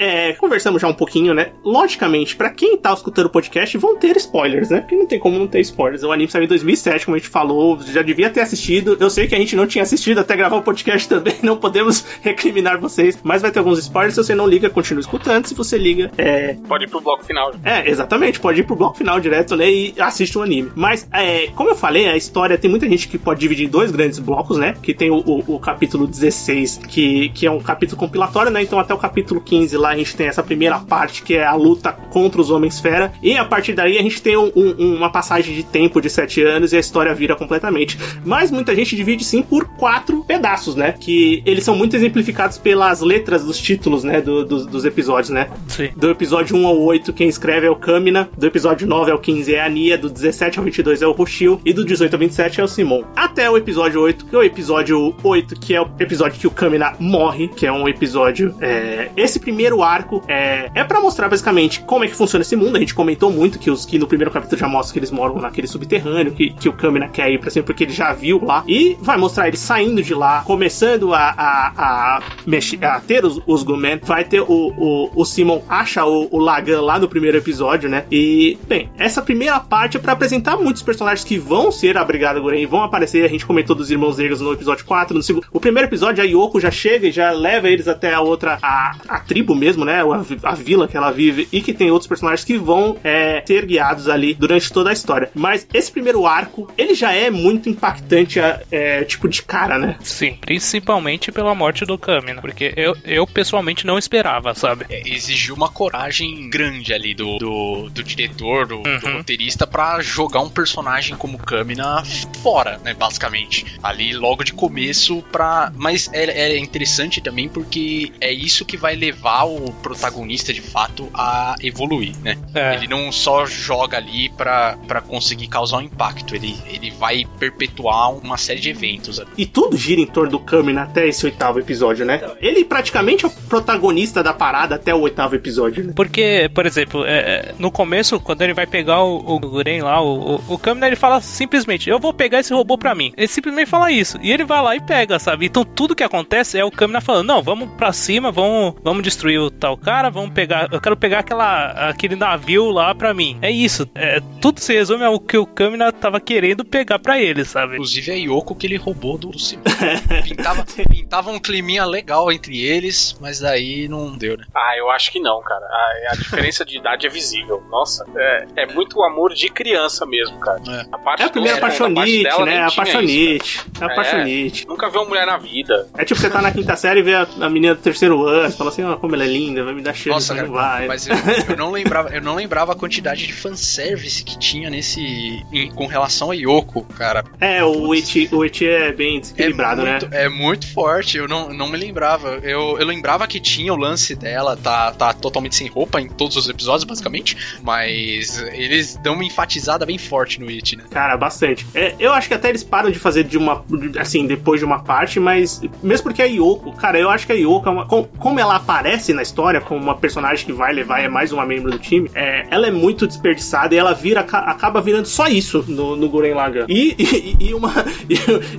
[0.00, 1.50] É, conversamos já um pouquinho, né?
[1.62, 4.80] Logicamente, pra quem tá escutando o podcast, vão ter spoilers, né?
[4.80, 6.02] Porque não tem como não ter spoilers.
[6.02, 8.96] O anime saiu em 2007, como a gente falou, já devia ter assistido.
[8.98, 12.02] Eu sei que a gente não tinha assistido até gravar o podcast também, não podemos
[12.22, 14.14] recriminar vocês, mas vai ter alguns spoilers.
[14.14, 15.46] Se você não liga, continua escutando.
[15.46, 17.52] Se você liga, é, Pode ir pro bloco final.
[17.62, 20.70] é, exatamente, pode ir pro bloco final direto, né, e assiste o anime.
[20.74, 23.90] Mas, é, como eu falei, a história tem muita gente que pode dividir em dois
[23.90, 27.98] grandes blocos, né, que tem o, o- o capítulo 16, que, que é um capítulo
[27.98, 31.34] compilatório, né, então até o capítulo 15 lá a gente tem essa primeira parte, que
[31.36, 34.96] é a luta contra os Homens-Fera, e a partir daí a gente tem um- um-
[34.96, 37.98] uma passagem de tempo de sete anos e a história vira completamente.
[38.24, 43.00] Mas muita gente divide, sim, por quatro pedaços, né, que eles são muito exemplificados pelas
[43.00, 45.90] letras dos títulos, né, do- dos- dos episódios, né, Sim.
[45.96, 48.28] do episódio 1 ao 8, quem escreve é o Kamina.
[48.36, 49.96] Do episódio 9 ao 15 é a Nia.
[49.98, 51.60] Do 17 ao 22 é o Roshio.
[51.64, 53.02] E do 18 ao 27 é o Simon.
[53.16, 56.50] Até o episódio 8, que é o episódio 8, que é o episódio que o
[56.50, 58.54] Kamina morre, que é um episódio.
[58.60, 62.76] é, Esse primeiro arco é, é para mostrar basicamente como é que funciona esse mundo.
[62.76, 65.36] A gente comentou muito que, os, que no primeiro capítulo já mostra que eles moram
[65.36, 68.64] naquele subterrâneo, que, que o Kamina quer ir pra cima porque ele já viu lá.
[68.66, 73.40] E vai mostrar ele saindo de lá, começando a, a, a, mexer, a ter os,
[73.46, 74.00] os Gumen.
[74.02, 78.04] Vai ter o, o, o Simon acha o, o Lagan lá no primeiro episódio, né?
[78.10, 82.40] E, bem, essa primeira parte é pra apresentar muitos personagens que vão ser a Brigada
[82.40, 83.24] Guren vão aparecer.
[83.24, 85.16] A gente comentou dos Irmãos Negros no episódio 4.
[85.16, 88.20] No segundo, o primeiro episódio, a Yoko já chega e já leva eles até a
[88.20, 90.02] outra, a, a tribo mesmo, né?
[90.02, 93.66] A, a vila que ela vive e que tem outros personagens que vão é, ser
[93.66, 95.30] guiados ali durante toda a história.
[95.34, 98.38] Mas esse primeiro arco, ele já é muito impactante,
[98.70, 99.96] é, tipo, de cara, né?
[100.00, 102.40] Sim, principalmente pela morte do Kamina.
[102.40, 104.86] Porque eu, eu pessoalmente não esperava, sabe?
[104.88, 109.16] É, exigiu uma coragem grande ali do, do, do diretor, do, do Uhum.
[109.18, 112.02] roteirista, pra jogar um personagem como Kamina
[112.42, 113.64] fora, né, basicamente.
[113.82, 115.72] Ali logo de começo pra...
[115.76, 121.08] Mas é, é interessante também porque é isso que vai levar o protagonista, de fato,
[121.14, 122.36] a evoluir, né?
[122.54, 122.74] É.
[122.74, 128.12] Ele não só joga ali pra, pra conseguir causar um impacto, ele, ele vai perpetuar
[128.12, 129.30] uma série de eventos ali.
[129.36, 132.20] E tudo gira em torno do Kamina até esse oitavo episódio, né?
[132.40, 135.92] Ele praticamente é o protagonista da parada até o oitavo episódio, né?
[135.94, 140.00] Porque, por exemplo, é, é, no começo, quando ele vai pegar o, o Guren lá,
[140.00, 143.12] o, o, o Kamina, ele fala simplesmente, eu vou pegar esse robô pra mim.
[143.16, 144.18] Ele simplesmente fala isso.
[144.22, 145.46] E ele vai lá e pega, sabe?
[145.46, 149.39] Então tudo que acontece é o Kamina falando, não, vamos pra cima, vamos, vamos destruir
[149.40, 153.38] o tal cara, vamos pegar, eu quero pegar aquela, aquele navio lá pra mim.
[153.42, 153.88] É isso.
[153.94, 157.74] É, tudo se resume ao que o Kamina tava querendo pegar pra ele, sabe?
[157.74, 159.62] Inclusive a Yoko que ele roubou do Simon.
[160.24, 164.44] Pintava, pintava um climinha legal entre eles, mas daí não deu, né?
[164.54, 165.64] Ah, eu acho que não, cara.
[165.64, 167.62] A, a diferença de idade é visível.
[167.70, 170.60] Nossa, é, é muito amor de criança mesmo, cara.
[170.68, 170.86] É.
[170.92, 172.50] A parte É a primeira do- da parte apaixonite, dela né?
[172.52, 173.60] nem A tinha isso, apaixonite.
[173.80, 173.92] É a É.
[173.92, 174.62] apaixonite.
[174.62, 174.70] cara.
[174.74, 175.88] Nunca viu uma mulher na vida.
[175.96, 178.52] É tipo você tá na quinta série e vê a, a menina do terceiro ano,
[178.52, 180.86] fala assim, ó, como ela é linda, vai me dar cheiro, Nossa, cara, não vai.
[180.86, 181.14] mas eu,
[181.48, 185.44] eu não lembrava, eu não lembrava a quantidade de fanservice que tinha nesse.
[185.52, 187.24] em- com relação a Yoko, cara.
[187.40, 190.24] É, o Eti, o Eti é bem desequilibrado, é muito, né?
[190.24, 192.40] É muito forte, eu não, não me lembrava.
[192.42, 196.36] Eu, eu lembrava que tinha o lance dela, tá, tá totalmente sem roupa em todos
[196.36, 197.36] os episódios, basicamente.
[197.62, 200.84] Mas eles dão uma enfatizada bem forte no It, né?
[200.90, 201.66] Cara, bastante.
[201.74, 203.64] É, eu acho que até eles param de fazer de uma.
[203.98, 205.60] Assim, depois de uma parte, mas.
[205.82, 209.22] Mesmo porque a Yoko, cara, eu acho que a Yoko, é como ela aparece na
[209.22, 212.66] história como uma personagem que vai levar, é mais uma membro do time, é, ela
[212.66, 216.64] é muito desperdiçada e ela vira, ca- acaba virando só isso no, no Guren Lagann.
[216.68, 217.70] E, e, e uma.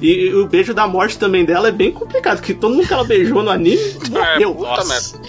[0.02, 2.94] E, e o beijo da morte também dela é bem complicado, porque todo mundo que
[2.94, 4.54] ela beijou no anime morreu.
[4.56, 5.20] Nossa.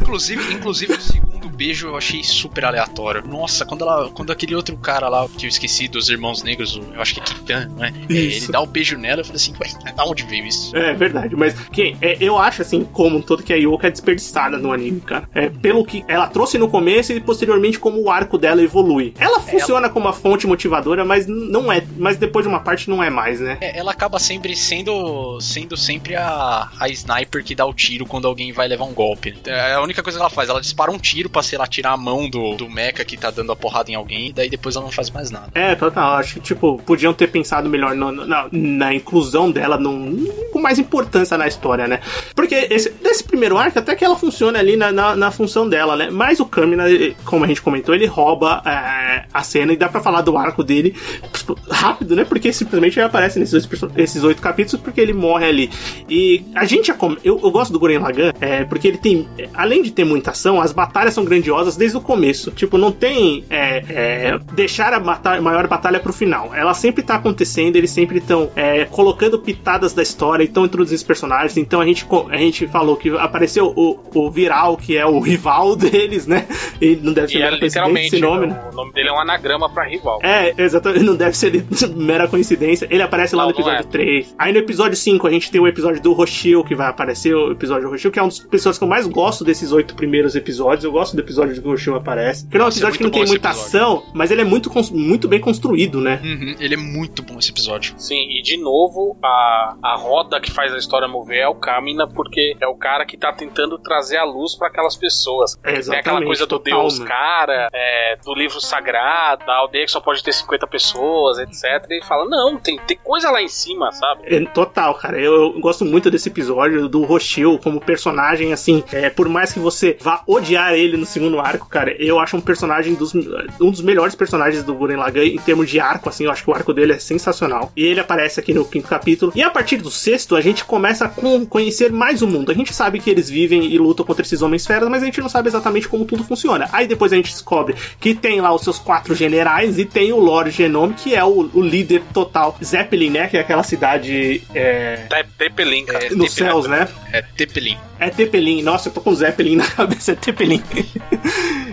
[0.00, 3.26] inclusive, inclusive o segundo beijo eu achei super aleatório.
[3.26, 7.00] Nossa, quando ela, quando aquele outro cara lá que eu esqueci dos irmãos negros, eu
[7.00, 7.92] acho que é Kitan, não é?
[8.08, 8.44] É, Isso.
[8.46, 10.76] Ele dá o beijo nela, eu falei assim, ué, da onde veio isso?
[10.76, 13.90] É verdade, mas que, é, eu acho assim, como um todo, que a Yoko é
[13.90, 15.28] desperdiçada no anime, cara.
[15.34, 19.14] É, pelo que ela trouxe no começo e posteriormente como o arco dela evolui.
[19.18, 21.84] Ela funciona como uma fonte motivadora, mas não é.
[21.96, 23.58] Mas depois de uma parte não é mais, né?
[23.60, 28.26] É, ela acaba sempre sendo sendo sempre a, a sniper que dá o tiro quando
[28.26, 29.34] alguém vai levar um golpe.
[29.46, 31.92] É a única coisa que ela faz, ela dispara um tiro pra, sei lá, tirar
[31.92, 34.74] a mão do, do mecha que tá dando a porrada em alguém, e daí depois
[34.76, 35.48] ela não faz mais nada.
[35.54, 36.14] É, total.
[36.14, 40.60] Acho que, tipo, podiam ter pensado melhor no- no- na, na inclusão dela num- com
[40.60, 42.00] mais importância na história, né?
[42.34, 45.96] Porque esse, desse primeiro arco, até que ela funciona ali na, na, na função dela,
[45.96, 46.08] né?
[46.10, 49.88] Mas o Kamina, ele- como a gente comentou, ele rouba é, a cena e dá
[49.88, 50.94] pra falar do arco dele
[51.32, 52.24] tipo, rápido, né?
[52.24, 55.70] Porque simplesmente ele aparece nesses, esses oito capítulos porque ele morre ali.
[56.08, 59.82] E a gente já eu, eu gosto do Guren Lagann é, porque ele tem, além
[59.82, 62.50] de ter muita ação, as batalhas são grandiosas desde o começo.
[62.50, 66.54] Tipo, não tem é, é, deixar a bata- maior batalha pro final.
[66.54, 68.50] Ela sempre tá acontecendo, eles sempre estão
[68.90, 71.56] colocando pitadas da história e estão introduzindo os personagens.
[71.56, 75.74] Então a gente, a gente falou que apareceu o, o Viral, que é o rival
[75.76, 76.46] deles, né?
[76.80, 78.62] E não deve ser E é mera coincidência literalmente, esse nome, né?
[78.72, 80.20] o nome dele é um anagrama pra rival.
[80.22, 81.64] É, exatamente, não deve ser
[81.96, 82.86] mera coincidência.
[82.90, 83.90] Ele aparece lá Não, no não episódio é.
[83.90, 84.34] 3.
[84.38, 87.52] Aí no episódio 5 a gente tem o episódio do Roshio que vai aparecer, o
[87.52, 90.34] episódio do Roshio, que é um dos episódios que eu mais gosto desses oito primeiros
[90.36, 90.84] episódios.
[90.84, 92.44] Eu gosto do episódio que o Roshio aparece.
[92.44, 93.66] Porque não é um é episódio que não tem muita episódio.
[93.66, 96.20] ação, mas ele é muito, muito bem construído, né?
[96.22, 97.94] Uhum, ele é muito bom esse episódio.
[97.98, 102.06] Sim, e de novo, a, a roda que faz a história mover é o Kamina,
[102.06, 105.56] porque é o cara que tá tentando trazer a luz pra aquelas pessoas.
[105.64, 107.06] É, Tem aquela coisa do total, Deus né?
[107.06, 111.86] cara, é, do livro sagrado, da aldeia que só pode ter 50 pessoas, etc.
[111.90, 114.22] E ele fala: não, tem, tem coisa lá em cima, sabe?
[114.24, 115.18] É, Total, cara.
[115.18, 118.84] Eu, eu gosto muito desse episódio do Roshio como personagem, assim.
[118.92, 122.40] é, por mais que você vá odiar ele no segundo arco, cara, eu acho um
[122.40, 126.24] personagem dos um dos melhores personagens do Guren Lagann em termos de arco, assim.
[126.24, 127.72] Eu acho que o arco dele é sensacional.
[127.76, 129.32] E ele aparece aqui no quinto capítulo.
[129.34, 132.50] E a partir do sexto, a gente começa a con- conhecer mais o mundo.
[132.50, 135.20] A gente sabe que eles vivem e lutam contra esses homens feras, mas a gente
[135.20, 136.68] não sabe exatamente como tudo funciona.
[136.72, 140.18] Aí depois a gente descobre que tem lá os seus quatro generais e tem o
[140.18, 142.56] Lord Genome, que é o, o líder total.
[142.62, 143.28] Zeppelin, né?
[143.28, 144.42] Que é aquela cidade.
[144.54, 145.06] É,
[145.38, 146.10] Tepelin, cara.
[146.10, 146.88] nos céus, né?
[147.12, 147.76] É Tepelin.
[147.98, 148.62] É Tepelin.
[148.62, 150.62] Nossa, eu tô com Zeppelin na cabeça, é Tepelin.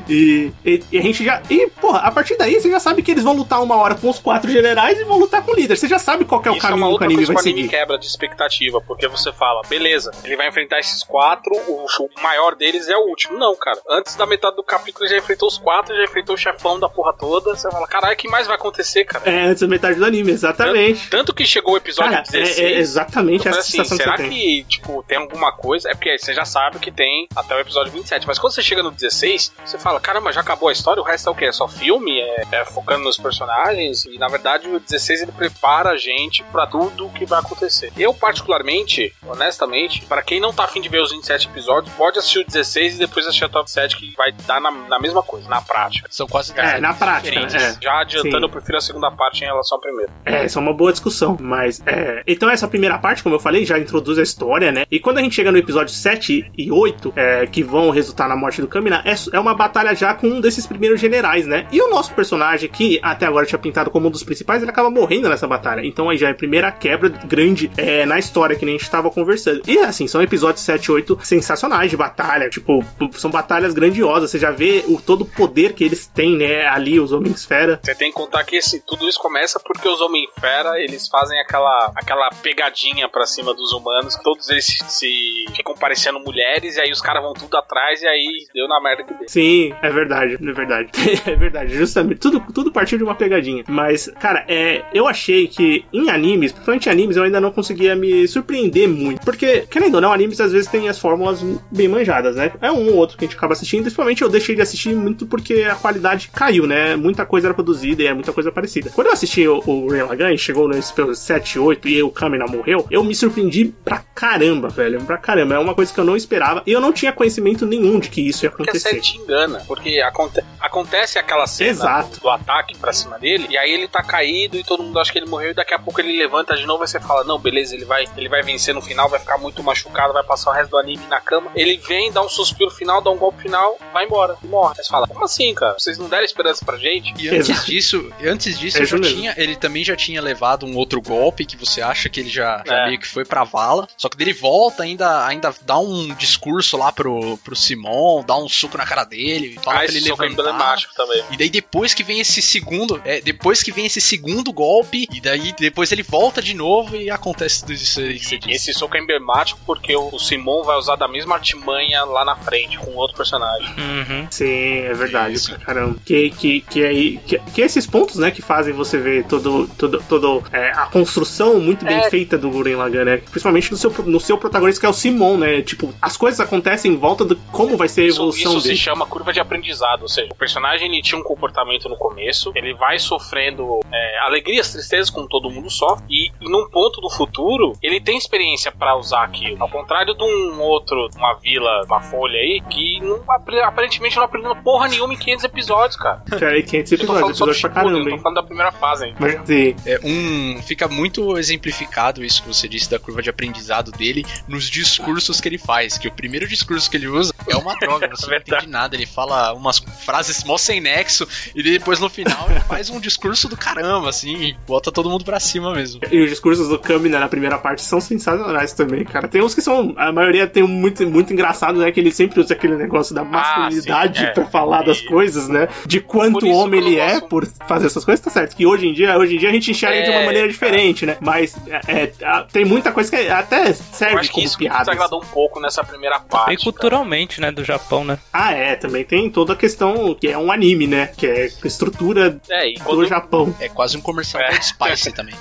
[0.10, 1.42] E, e- e a gente já.
[1.50, 4.10] E, porra, a partir daí você já sabe que eles vão lutar uma hora com
[4.10, 5.76] os quatro generais e vão lutar com o líder.
[5.78, 7.20] Você já sabe qual que é o Isso é uma caminho que o outra anime
[7.26, 7.78] coisa vai que o anime seguir.
[7.78, 12.56] quebra de expectativa, porque você fala, beleza, ele vai enfrentar esses quatro, o, o maior
[12.56, 13.38] deles é o último.
[13.38, 13.80] Não, cara.
[13.90, 16.90] Antes da metade do capítulo ele já enfrentou os quatro, já enfrentou o chefão da
[16.90, 17.56] porra toda.
[17.56, 19.30] Você fala, caralho, o que mais vai acontecer, cara?
[19.30, 21.10] É, antes da metade do anime, exatamente.
[21.10, 22.60] Tanto que chegou o episódio Cara, é, 16.
[22.60, 25.90] é exatamente eu essa assim, sensação será que que, tipo, tem alguma coisa?
[25.90, 28.26] É porque aí você já sabe que tem até o episódio 27.
[28.28, 29.21] Mas quando você chega no 16,
[29.64, 31.02] você fala, caramba, já acabou a história?
[31.02, 31.46] O resto é o quê?
[31.46, 32.20] É só filme?
[32.20, 34.06] É, é focando nos personagens?
[34.06, 37.92] E na verdade o 16 ele prepara a gente pra tudo o que vai acontecer.
[37.98, 42.40] Eu, particularmente, honestamente, pra quem não tá afim de ver os 27 episódios, pode assistir
[42.40, 45.48] o 16 e depois assistir o top 7 que vai dar na, na mesma coisa,
[45.50, 46.08] na prática.
[46.12, 47.78] São quase É, na prática, é.
[47.82, 48.44] Já adiantando, Sim.
[48.44, 50.12] eu prefiro a segunda parte em relação à primeira.
[50.26, 52.24] É, essa é uma boa discussão, mas é.
[52.28, 54.86] Então essa primeira parte, como eu falei, já introduz a história, né?
[54.90, 58.36] E quando a gente chega no episódio 7 e 8, é, que vão resultar na
[58.36, 61.68] morte do Kamina, é, é uma batalha já com um desses primeiros generais, né?
[61.72, 64.90] E o nosso personagem, que até agora tinha pintado como um dos principais, ele acaba
[64.90, 65.86] morrendo nessa batalha.
[65.86, 68.90] Então aí já é a primeira quebra grande é, na história que nem a gente
[68.90, 69.62] tava conversando.
[69.68, 74.32] E assim, são episódios 7 e 8 sensacionais de batalha, tipo, são batalhas grandiosas.
[74.32, 76.68] Você já vê o, todo o poder que eles têm, né?
[76.68, 77.80] Ali, os Homens-Fera.
[77.84, 81.92] Você tem que contar que esse, tudo isso começa porque os Homem-Fera, eles fazem aquela,
[81.96, 86.92] aquela pegadinha pra cima dos humanos, todos eles se, se ficam parecendo mulheres, e aí
[86.92, 90.90] os caras vão tudo atrás, e aí deu na merda Sim, é verdade, é verdade.
[91.26, 92.20] é verdade, justamente.
[92.20, 93.64] Tudo, tudo partiu de uma pegadinha.
[93.68, 97.96] Mas, cara, é, eu achei que em animes, principalmente em animes, eu ainda não conseguia
[97.96, 99.22] me surpreender muito.
[99.24, 102.52] Porque, querendo ou não, animes às vezes tem as fórmulas bem manjadas, né?
[102.62, 103.84] É um ou outro que a gente acaba assistindo.
[103.84, 106.96] Principalmente eu deixei de assistir muito porque a qualidade caiu, né?
[106.96, 108.90] Muita coisa era produzida e é muita coisa parecida.
[108.94, 112.46] Quando eu assisti o, o Ren Lagan, chegou nesse pelos 7, 8 e o Kamina
[112.46, 115.02] morreu, eu me surpreendi pra caramba, velho.
[115.02, 115.56] Pra caramba.
[115.56, 116.64] É uma coisa que eu não esperava.
[116.66, 118.81] E eu não tinha conhecimento nenhum de que isso ia acontecer.
[118.82, 119.64] Série te engana.
[119.68, 122.10] Porque aconte- acontece aquela cena Exato.
[122.16, 125.12] do, do ataque pra cima dele, e aí ele tá caído e todo mundo acha
[125.12, 127.38] que ele morreu, e daqui a pouco ele levanta de novo e você fala: Não,
[127.40, 130.54] beleza, ele vai, ele vai vencer no final, vai ficar muito machucado, vai passar o
[130.54, 131.52] resto do anime na cama.
[131.56, 134.76] Ele vem, dá um suspiro final, dá um golpe final, vai embora e morre.
[134.78, 135.76] Aí você fala: Como assim, cara?
[135.78, 137.14] Vocês não deram esperança pra gente?
[137.22, 137.66] E antes Exato.
[137.66, 141.56] disso, antes disso É já tinha, ele também já tinha levado um outro golpe que
[141.58, 142.88] você acha que ele já, já É.
[142.88, 143.88] meio que foi pra vala.
[143.98, 148.48] Só que dele volta, ainda, ainda dá um discurso lá pro, pro Simon, dá um
[148.72, 150.50] soco na cara dele, fala Ah, pra esse ele soco é levantar.
[150.50, 151.24] emblemático também.
[151.32, 155.20] E daí depois que vem esse segundo, é, depois que vem esse segundo golpe, e
[155.22, 159.00] daí depois ele volta de novo e acontece tudo isso aí E esse soco é
[159.00, 163.18] emblemático porque o, o Simon vai usar da mesma artimanha lá na frente com outro
[163.18, 163.68] personagem.
[163.78, 164.28] Uhum.
[164.30, 165.52] Sim, é verdade, Isso.
[165.56, 165.98] pra caramba.
[166.06, 170.04] Que, que, que, aí, que, que esses pontos, né, que fazem você ver todo, todo,
[170.08, 172.10] todo é, a construção muito bem É.
[172.10, 173.18] feita do Guren Lagann, né?
[173.18, 175.62] Principalmente no seu, no seu protagonista, que é o Simon, né?
[175.62, 179.06] Tipo, as coisas acontecem em volta de como vai ser a evolução isso se chama
[179.06, 183.00] curva de aprendizado, ou seja, o personagem ele tinha um comportamento no começo, ele vai
[183.00, 188.00] sofrendo é, alegrias, tristezas, como todo mundo sofre, e, e num ponto do futuro ele
[188.00, 189.58] tem experiência pra usar aquilo.
[189.60, 193.24] Ao contrário de um outro, uma vila, uma folha aí, que não,
[193.64, 196.22] aparentemente não aprendeu porra nenhuma em 500 episódios, cara.
[196.42, 198.20] Cara, e 500 Eu tô falando episódios, episódio pra caramba, eu tô hein?
[198.20, 199.16] falando da primeira fase, hein.
[199.20, 199.76] Mas, sim.
[199.86, 204.70] É um fica muito exemplificado isso que você disse da curva de aprendizado dele nos
[204.70, 208.28] discursos que ele faz, que o primeiro discurso que ele usa é uma droga, você
[208.32, 212.60] não Entende nada, ele fala umas frases mó sem nexo e depois no final ele
[212.62, 216.02] faz um discurso do caramba assim, e bota todo mundo pra cima mesmo.
[216.12, 219.28] E os discursos do Kamina na primeira parte são sensacionais também, cara.
[219.28, 219.94] Tem uns que são.
[219.98, 221.92] A maioria tem um muito, muito engraçado, né?
[221.92, 224.32] Que ele sempre usa aquele negócio da masculinidade sim, é.
[224.32, 225.68] pra falar das E- coisas, né?
[225.86, 228.56] De quanto isso homem que ele é gosto- por fazer essas coisas, tá certo.
[228.56, 230.52] Que hoje em dia, hoje em dia a gente enxerga de uma É, maneira cara.
[230.52, 231.18] diferente, né?
[231.22, 232.12] Mas é, é,
[232.52, 234.86] tem muita coisa que até serve acho que como isso que me piada.
[234.86, 236.54] desagradou um pouco nessa primeira parte.
[236.54, 238.18] E culturalmente, né, do Japão, né?
[238.34, 241.08] Ah, é, também tem toda a questão que é um anime, né?
[241.16, 242.40] Que é a estrutura.
[242.50, 243.54] É, do quando, Japão.
[243.60, 244.60] É quase um comercial É.
[244.62, 245.36] Spice também.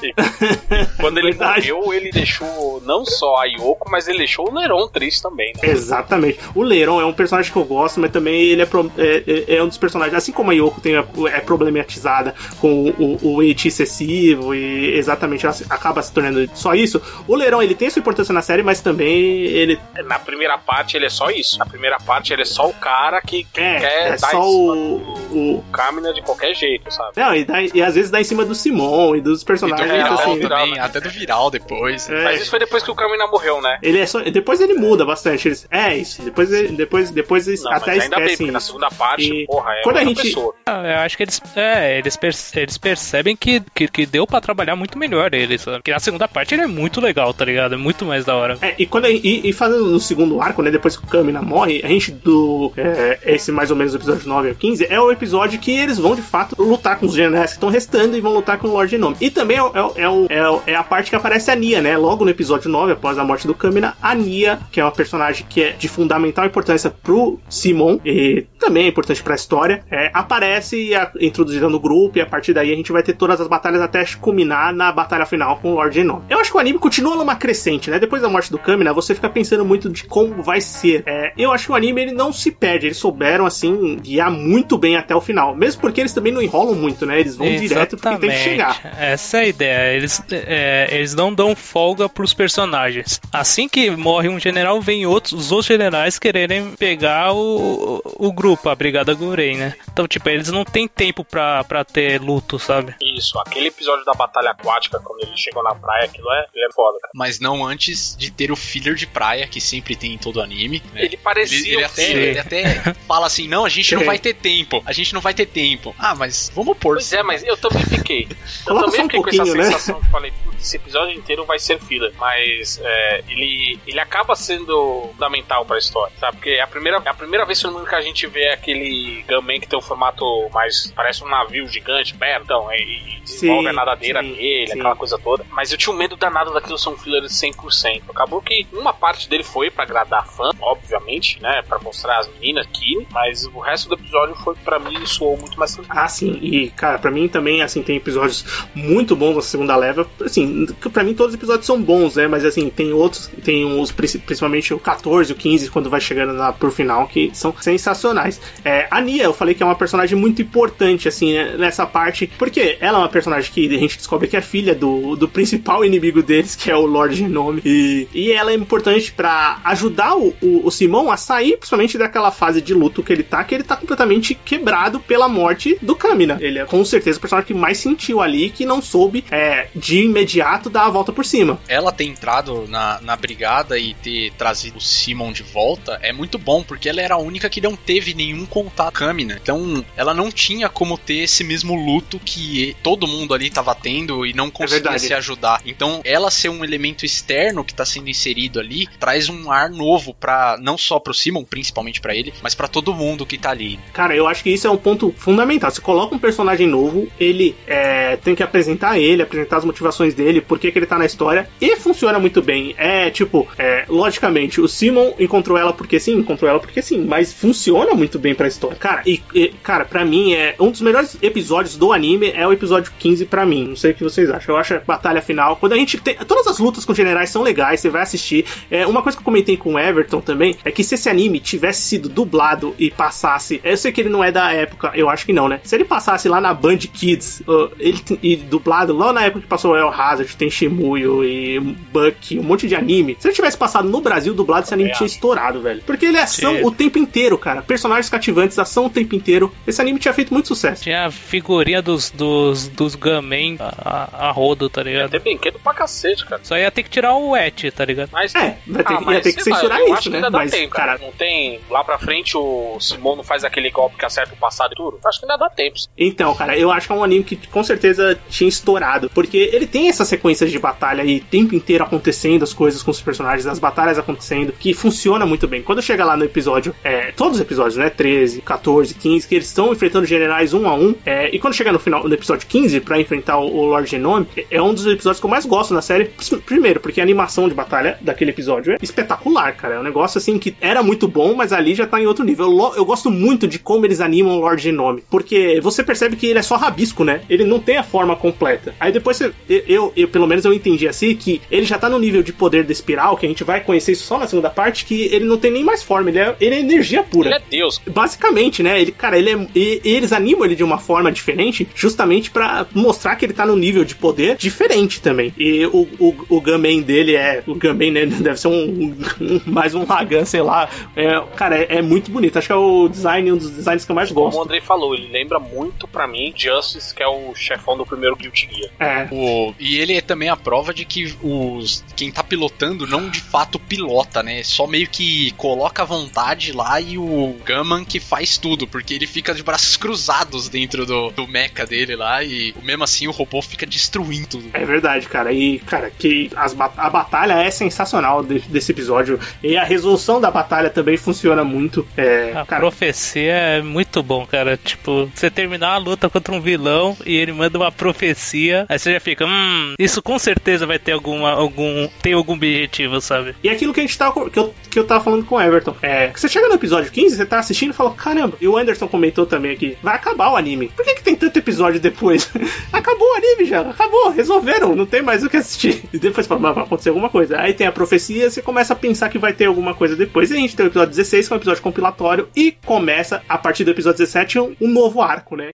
[0.98, 1.72] quando ele Verdade.
[1.72, 5.68] morreu, ele deixou não só a Yoko, mas ele deixou o Leron triste também, né?
[5.70, 6.38] Exatamente.
[6.54, 9.54] O Leiron é um personagem que eu gosto, mas também ele é, pro- é, é-
[9.56, 14.54] é um dos personagens, assim como a Yoko tem é problematizada com o, o excessivo
[14.54, 17.00] e exatamente ela acaba se tornando só isso.
[17.28, 21.06] O Leiron ele tem sua importância na série, mas também ele Na primeira parte ele
[21.06, 21.58] é só isso.
[21.58, 22.89] Na primeira parte ele é só o cara
[23.26, 26.92] que que é, quer é dar só em cima o, o Kamina de qualquer jeito,
[26.92, 27.12] sabe?
[27.16, 29.46] não, e, dá- e às vezes dá em cima do Simon e dos E do
[29.46, 30.34] personagens viral assim.
[30.38, 30.80] viral, também, né?
[30.80, 32.08] até do viral depois.
[32.10, 32.24] É.
[32.24, 33.78] Mas isso foi depois que o Kamina morreu, né?
[33.82, 35.48] Ele é só, depois ele muda bastante.
[35.48, 36.22] Ele- é isso.
[36.22, 39.82] Depois ele- depois depois eles Não, até bem, esquecem na segunda parte, E porra, é
[39.82, 40.54] quando a gente- pessoa.
[40.66, 44.40] Ah, Eu acho que eles, é, eles, perce- eles percebem que, que, que deu pra
[44.40, 45.78] trabalhar muito melhor ele, sabe?
[45.78, 47.74] Porque na segunda parte ele é muito legal, tá ligado?
[47.74, 48.58] É muito mais da hora.
[48.60, 50.70] É, e, quando, e, e fazendo no segundo arco, né?
[50.70, 52.72] Depois que o Kamina morre, a gente do.
[52.80, 56.14] É, esse mais ou menos episódio 9 ao 15 é o episódio que eles vão
[56.14, 58.90] de fato lutar com os generais que estão restando e vão lutar com o Lord
[58.90, 59.16] Genome.
[59.20, 61.96] E também é, é, é, é, é a parte que aparece a Nia, né?
[61.96, 65.46] Logo no episódio 9, após a morte do Kamina, a Nia, que é uma personagem
[65.48, 70.76] que é de fundamental importância pro Simon e também é importante pra história, é, aparece
[70.76, 73.48] e é introduzida no grupo e a partir daí a gente vai ter todas as
[73.48, 76.22] batalhas até culminar na batalha final com o Lord Genome.
[76.28, 77.98] Eu acho que o anime continua numa crescente, né?
[77.98, 81.02] Depois da morte do Kamina, você fica pensando muito de como vai ser.
[81.06, 84.76] É, eu acho que o anime ele não se perde, eles souberam assim guiar muito
[84.78, 87.20] bem até o final, mesmo porque eles também não enrolam muito, né?
[87.20, 88.94] Eles vão direto porque tem que chegar.
[88.98, 89.96] Essa é a ideia.
[89.96, 93.20] Eles, é, eles não dão folga pros personagens.
[93.32, 98.68] Assim que morre um general, vem outros, os outros generais quererem pegar o, o grupo,
[98.68, 99.74] a Brigada Gurei, né?
[99.92, 102.94] Então, tipo, eles não têm tempo pra, pra ter luto, sabe?
[103.00, 106.72] Isso, aquele episódio da batalha aquática, quando ele chegou na praia, aquilo é, ele é
[106.72, 107.12] foda, cara.
[107.14, 110.82] Mas não antes de ter o filler de praia, que sempre tem em todo anime.
[110.92, 111.04] né?
[111.04, 112.22] Ele parecia Ele, ele até, filler.
[112.28, 114.82] ele até fala assim: não, a gente não vai ter tempo.
[114.84, 115.94] A gente não vai ter tempo.
[115.98, 116.96] Ah, mas vamos pôr.
[116.96, 118.26] Pois é, mas eu também fiquei.
[118.30, 118.36] Eu
[118.66, 119.64] Coloca também só um fiquei com essa né?
[119.64, 125.08] sensação que falei, esse episódio inteiro vai ser filler, mas é, ele, ele acaba sendo
[125.12, 126.36] fundamental pra história, sabe?
[126.36, 129.24] Porque é a primeira, é a primeira vez no mundo que a gente vê aquele
[129.28, 130.92] Gunman que tem um formato mais.
[130.94, 134.78] parece um navio gigante, perto, então, e, desenvolve Sim, a nadadeira sim, dele, sim.
[134.78, 135.44] aquela coisa toda.
[135.50, 138.02] Mas eu tinha um medo danado daquilo ser um filler de 100%.
[138.08, 141.62] Acabou que uma parte dele foi pra agradar fã, obviamente, né?
[141.66, 145.58] Pra mostrar as meninas aqui, mas o resto do episódio foi pra mim soou muito
[145.58, 145.98] mais tranquilo.
[145.98, 146.38] Ah, sim.
[146.42, 148.44] E, cara, pra mim também, assim, tem episódios
[148.74, 150.08] muito bons na segunda leva.
[150.20, 150.46] Assim,
[150.80, 152.26] que pra mim todos os episódios são bons, né?
[152.28, 156.00] Mas, assim, tem outros, tem os, princi- principalmente o 14 e o 15, quando vai
[156.00, 158.40] chegando por final, que são sensacionais.
[158.64, 162.30] É, a Nia, eu falei que é uma personagem muito importante, assim, né, nessa parte,
[162.38, 165.84] porque ela é uma personagem que a gente descobre que é filha do, do principal
[165.84, 167.60] inimigo deles, que é o Lord Genome.
[167.64, 172.30] E, e ela é importante pra ajudar o, o, o Simão a sair, principalmente daquela
[172.30, 176.38] fase de luto que ele tá, que ele tá completamente quebrado pela morte do Kamina.
[176.40, 180.04] Ele é com certeza o personagem que mais sentiu ali, que não soube é, de
[180.40, 181.58] imediato dar a volta por cima.
[181.68, 186.38] ela ter entrado na, na brigada e ter trazido o Simon de volta é muito
[186.38, 189.38] bom, porque ela era a única que não teve nenhum contato com a Kamina.
[189.42, 194.24] Então, ela não tinha como ter esse mesmo luto que todo mundo ali tava tendo
[194.24, 195.06] e não conseguia verdade.
[195.06, 195.60] se ajudar.
[195.66, 200.14] Então, ela ser um elemento externo que tá sendo inserido ali traz um ar novo
[200.14, 203.78] para não só pro Simon, principalmente pra ele, mas pra todo mundo que tá ali.
[203.92, 205.70] Cara, eu acho que isso é um ponto fundamental.
[205.70, 210.29] Você coloca um personagem novo, ele é, tem que apresentar ele, apresentar as motivações dele,
[210.38, 212.74] por que que ele tá na história, e funciona muito bem.
[212.76, 217.32] É tipo, é, logicamente, o Simon encontrou ela porque sim, encontrou ela porque sim, mas
[217.32, 218.76] funciona muito bem pra história.
[218.76, 222.52] Cara, e, e, cara, pra mim é um dos melhores episódios do anime é o
[222.52, 223.68] episódio 15 pra mim.
[223.68, 224.54] Não sei o que vocês acham.
[224.54, 227.42] Eu acho a batalha final, quando a gente tem todas as lutas com generais são
[227.42, 228.44] legais, você vai assistir.
[228.70, 231.40] É, uma coisa que eu comentei com o Everton também é que se esse anime
[231.40, 235.24] tivesse sido dublado e passasse, eu sei que ele não é da época, eu acho
[235.24, 235.60] que não, né?
[235.62, 239.46] Se ele passasse lá na Band Kids, uh, ele e dublado lá na época que
[239.46, 243.16] passou El Hazard, tem Shimuyo e Buck, um monte de anime.
[243.18, 244.92] Se ele tivesse passado no Brasil dublado, esse anime É.
[244.94, 245.82] tinha estourado, velho.
[245.86, 246.64] Porque ele é ação Sim.
[246.64, 247.62] o tempo inteiro, cara.
[247.62, 249.52] Personagens cativantes, ação o tempo inteiro.
[249.66, 250.82] Esse anime tinha feito muito sucesso.
[250.82, 255.10] Tinha a figurinha dos, dos, dos Gunmen a, a, rodo, tá Ia ligado?
[255.10, 256.40] ter brinquedo pra cacete, cara.
[256.44, 258.10] Só ia ter que tirar o et, tá ligado?
[258.12, 260.08] Mas, É, vai ter, Ah, ia mas ter que lá, censurar eu isso, acho que
[260.10, 260.16] né?
[260.18, 260.98] ainda dá Mas, tempo, cara.
[260.98, 261.60] Não tem.
[261.70, 264.98] Lá pra frente o Simon não faz aquele golpe que acerta o passado e tudo.
[265.04, 265.78] Acho que ainda dá tempo.
[265.96, 269.10] Então, cara, eu acho que é um anime que com certeza tinha estourado.
[269.14, 273.00] Porque ele tem essas sequências de batalha o tempo inteiro acontecendo, as coisas com os
[273.00, 275.62] personagens, as batalhas acontecendo, que funciona muito bem.
[275.62, 277.90] Quando chega lá no episódio, é, todos os episódios, né?
[277.90, 280.94] 13, 14, 15, que eles estão enfrentando generais um a um.
[281.06, 284.26] é, e quando chega no final do episódio 15, pra enfrentar o, o Lord Genome,
[284.50, 286.10] é- um dos episódios que eu mais gosto na série.
[286.44, 289.74] Primeiro, porque a animação de batalha daquele episódio é espetacular, cara.
[289.76, 292.46] É um negócio assim que era muito bom, mas ali já tá em outro nível.
[292.50, 295.02] Eu, eu gosto muito de como eles animam o Lord Genome.
[295.10, 297.22] Porque você percebe que ele é só rabisco, né?
[297.28, 298.74] Ele não tem a forma completa.
[298.78, 299.32] Aí depois você.
[299.48, 302.32] Eu, eu, eu, pelo menos eu entendi assim que ele já tá no nível de
[302.32, 305.24] poder da espiral, que a gente vai conhecer isso só na segunda parte, que ele
[305.24, 307.28] não tem nem mais forma, ele é, ele é energia pura.
[307.28, 307.80] Ele é Deus.
[307.86, 308.80] Basicamente, né?
[308.80, 309.46] Ele, cara, ele é.
[309.54, 313.56] E, eles animam ele de uma forma diferente, justamente pra mostrar que ele tá num
[313.56, 315.32] nível de poder diferente também.
[315.38, 317.42] E o, o, o Gunman dele é.
[317.46, 318.06] O Gunman, né?
[318.20, 318.94] Deve ser um.
[319.20, 320.68] um- mais um Lagan, sei lá.
[320.96, 322.38] É, cara, é, é muito bonito.
[322.38, 324.42] Acho que é o design, um dos designs que eu mais Como o gosto.
[324.42, 328.48] Andrei falou, ele lembra muito pra mim Justice, que é o chefão do primeiro Guilty
[328.52, 328.70] Gear.
[328.80, 329.08] É.
[329.12, 333.20] O- e ele é também a prova de que os quem tá pilotando não de
[333.20, 334.42] fato pilota, né?
[334.42, 339.06] Só meio que coloca a vontade lá e o Gaman que faz tudo, porque ele
[339.06, 343.40] fica de braços cruzados dentro do, do mecha dele lá e mesmo assim o robô
[343.42, 344.50] fica destruindo tudo.
[344.52, 345.32] É verdade, cara.
[345.32, 349.18] E, cara, que as a batalha é sensacional de- desse episódio.
[349.42, 351.86] E a resolução da batalha também funciona muito.
[351.96, 354.56] É, A cara, profecia é muito bom, cara.
[354.56, 358.92] Tipo, você terminar a luta contra um vilão e ele manda uma profecia, aí você
[358.92, 363.34] já fica, hum, isso com certeza vai ter alguma, algum, tem algum objetivo, sabe?
[363.42, 364.30] E aquilo que a gente tava.
[364.30, 365.74] Que eu, que eu tava falando com o Everton.
[365.82, 366.08] É.
[366.08, 368.88] Que você chega no episódio 15, você tá assistindo e fala, caramba, e o Anderson
[368.88, 370.68] comentou também aqui, vai acabar o anime.
[370.68, 372.30] Por que, que tem tanto episódio depois?
[372.72, 375.82] acabou o anime já, acabou, resolveram, não tem mais o que assistir.
[375.92, 377.40] E depois fala, mas vai acontecer alguma coisa.
[377.40, 380.30] Aí tem a profecia, você começa a pensar que vai ter alguma coisa depois.
[380.30, 383.38] E a gente tem o episódio 16, que é um episódio compilatório, e começa, a
[383.38, 385.50] partir do episódio 17, um, um novo arco, né?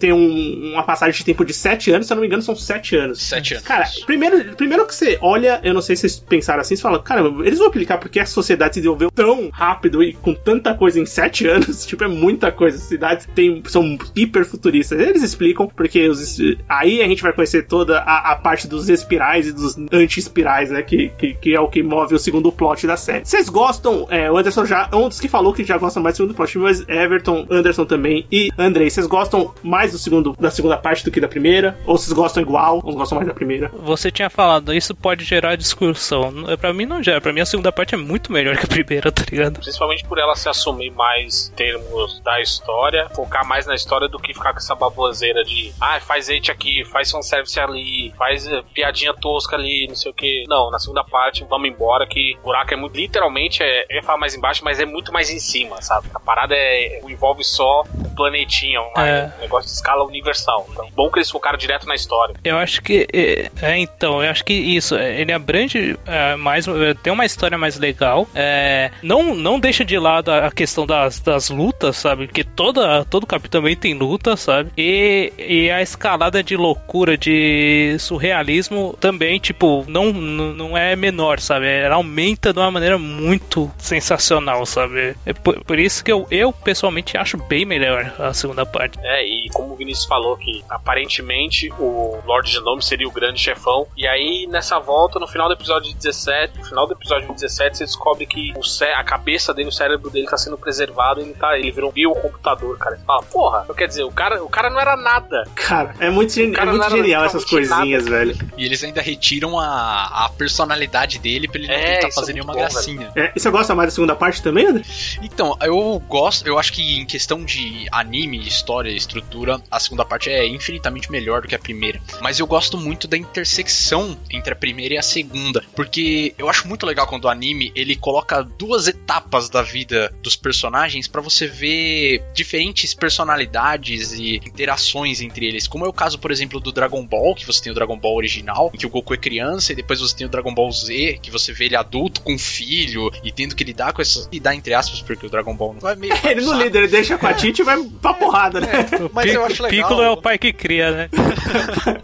[0.00, 2.56] Tem um- uma passagem de tempo de 7 anos, se eu não me engano, são
[2.56, 3.20] 7 anos.
[3.22, 3.66] Sete anos.
[3.66, 7.00] Cara, primeiro, primeiro que você olha, eu não sei se vocês pensaram assim, você fala,
[7.02, 10.98] caramba, eles vão aplicar porque a sociedade se desenvolveu tão rápido e com tanta coisa
[10.98, 12.76] em sete anos, tipo, é muita coisa.
[12.78, 14.98] As cidades tem, são hiper futuristas.
[14.98, 16.38] Eles explicam, porque os,
[16.68, 20.82] aí a gente vai conhecer toda a, a parte dos espirais e dos anti-espirais, né?
[20.82, 23.24] Que, que, que é o que move o segundo plot da série.
[23.24, 26.14] Vocês gostam, é, o Anderson já, é um dos que falou que já gosta mais
[26.14, 30.36] do segundo plot, mas Everton, Anderson também e Andrei, vocês gostam mais mais do segundo,
[30.38, 31.76] da segunda parte do que da primeira?
[31.84, 32.80] Ou vocês gostam igual?
[32.82, 33.70] Ou gostam mais da primeira?
[33.74, 36.32] Você tinha falado, isso pode gerar discussão.
[36.58, 39.10] Pra mim não gera, pra mim a segunda parte é muito melhor que a primeira,
[39.10, 39.60] tá ligado?
[39.60, 44.32] Principalmente por ela se assumir mais termos da história, focar mais na história do que
[44.32, 49.12] ficar com essa baboseira de ah, faz hate aqui, faz fanservice ali, faz eh, piadinha
[49.14, 50.44] tosca ali, não sei o que.
[50.48, 54.02] Não, na segunda parte, vamos embora que o buraco é muito, literalmente, é, eu ia
[54.02, 56.08] falar mais embaixo, mas é muito mais em cima, sabe?
[56.14, 57.84] A parada é, envolve só
[58.20, 59.32] planetinha, um, É.
[59.38, 60.66] um negócio de escala universal.
[60.70, 62.34] Então, bom que eles focaram direto na história.
[62.44, 63.06] Eu acho que.
[63.12, 64.94] É, é, então, eu acho que isso.
[64.96, 66.66] é, Ele abrange é, mais.
[66.68, 68.28] é, Tem uma história mais legal.
[68.34, 72.26] é, não, não deixa de lado a questão das, das lutas, sabe?
[72.26, 74.70] Porque toda, todo capítulo também tem luta, sabe?
[74.76, 81.40] E, e a escalada de loucura, de surrealismo também, tipo, não, não não é menor,
[81.40, 81.66] sabe?
[81.66, 85.14] Ela aumenta de uma maneira muito sensacional, sabe?
[85.24, 88.98] É por, por isso que eu, eu pessoalmente acho bem melhor a segunda parte.
[89.02, 93.86] É, e como o Vinícius falou que aparentemente o Lorde Genome seria o grande chefão.
[93.96, 97.84] E aí, nessa volta, no final do episódio 17, no final do episódio 17, você
[97.84, 101.58] descobre que o cé a cabeça dele, o cérebro dele tá sendo preservado ele, tá,
[101.58, 102.96] ele virou um biocomputador, cara.
[102.96, 105.44] Você fala, porra, quer dizer, o cara, o cara não era nada.
[105.54, 108.36] Cara, é muito, é muito genial essas coisinhas, velho.
[108.56, 112.20] E eles ainda retiram a, a personalidade dele pra ele não É, tentar isso é
[112.20, 113.12] fazer muito nenhuma bom, gracinha.
[113.16, 114.82] É, e você gosta mais da segunda parte também, André?
[115.22, 120.30] Então, eu gosto, eu acho que em questão de anime, história, estrutura, a segunda parte
[120.30, 122.00] é infinitamente melhor do que a primeira.
[122.20, 126.66] Mas eu gosto muito da intersecção entre a primeira e a segunda, porque eu acho
[126.66, 131.46] muito legal quando o anime ele coloca duas etapas da vida dos personagens pra você
[131.46, 135.66] ver diferentes personalidades e interações entre eles.
[135.66, 138.16] Como é o caso, por exemplo, do Dragon Ball, que você tem o Dragon Ball
[138.16, 141.18] original, em que o Goku é criança, e depois você tem o Dragon Ball Z,
[141.22, 144.74] que você vê ele adulto com filho e tendo que lidar com essa lidar entre
[144.74, 147.34] aspas, porque o Dragon Ball não vai meio Ele não lida, ele deixa com a
[147.34, 148.68] Tite e vai pra porrada, né?
[149.12, 149.88] mas eu acho legal.
[149.88, 151.10] Piccolo é o pai que cria, né?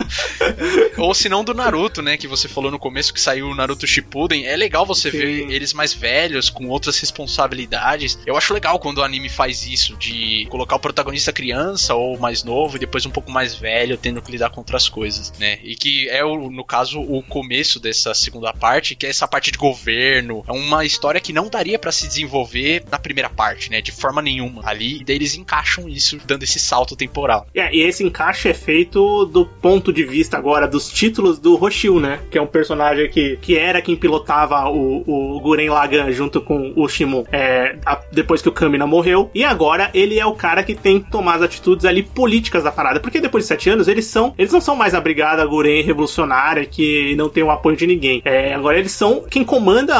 [0.99, 2.16] Ou se não do Naruto, né?
[2.16, 4.47] Que você falou no começo que saiu o Naruto Shippuden.
[4.47, 5.18] É legal você Sim.
[5.18, 8.18] ver eles mais velhos, com outras responsabilidades.
[8.27, 12.43] Eu acho legal quando o anime faz isso, de colocar o protagonista criança ou mais
[12.43, 15.59] novo e depois um pouco mais velho, tendo que lidar com outras coisas, né?
[15.62, 19.51] E que é, o, no caso, o começo dessa segunda parte, que é essa parte
[19.51, 20.45] de governo.
[20.47, 23.81] É uma história que não daria pra se desenvolver na primeira parte, né?
[23.81, 24.62] De forma nenhuma.
[24.66, 27.46] Ali, e daí eles encaixam isso, dando esse salto temporal.
[27.54, 32.00] É, e esse encaixe é feito do ponto de vista agora dos títulos do Roshio,
[32.00, 32.20] né?
[32.30, 36.72] Que é um personagem que, que era quem pilotava o, o Guren Lagan junto com
[36.76, 39.30] o Shimon é, a- depois que o Kamina morreu.
[39.34, 42.72] E agora ele é o cara que tem que tomar as atitudes ali políticas da
[42.72, 43.00] parada.
[43.00, 44.34] Porque depois de sete anos, eles são.
[44.38, 48.22] Eles não são mais a brigada Guren revolucionária que não tem o apoio de ninguém.
[48.24, 49.94] É, agora eles são quem comanda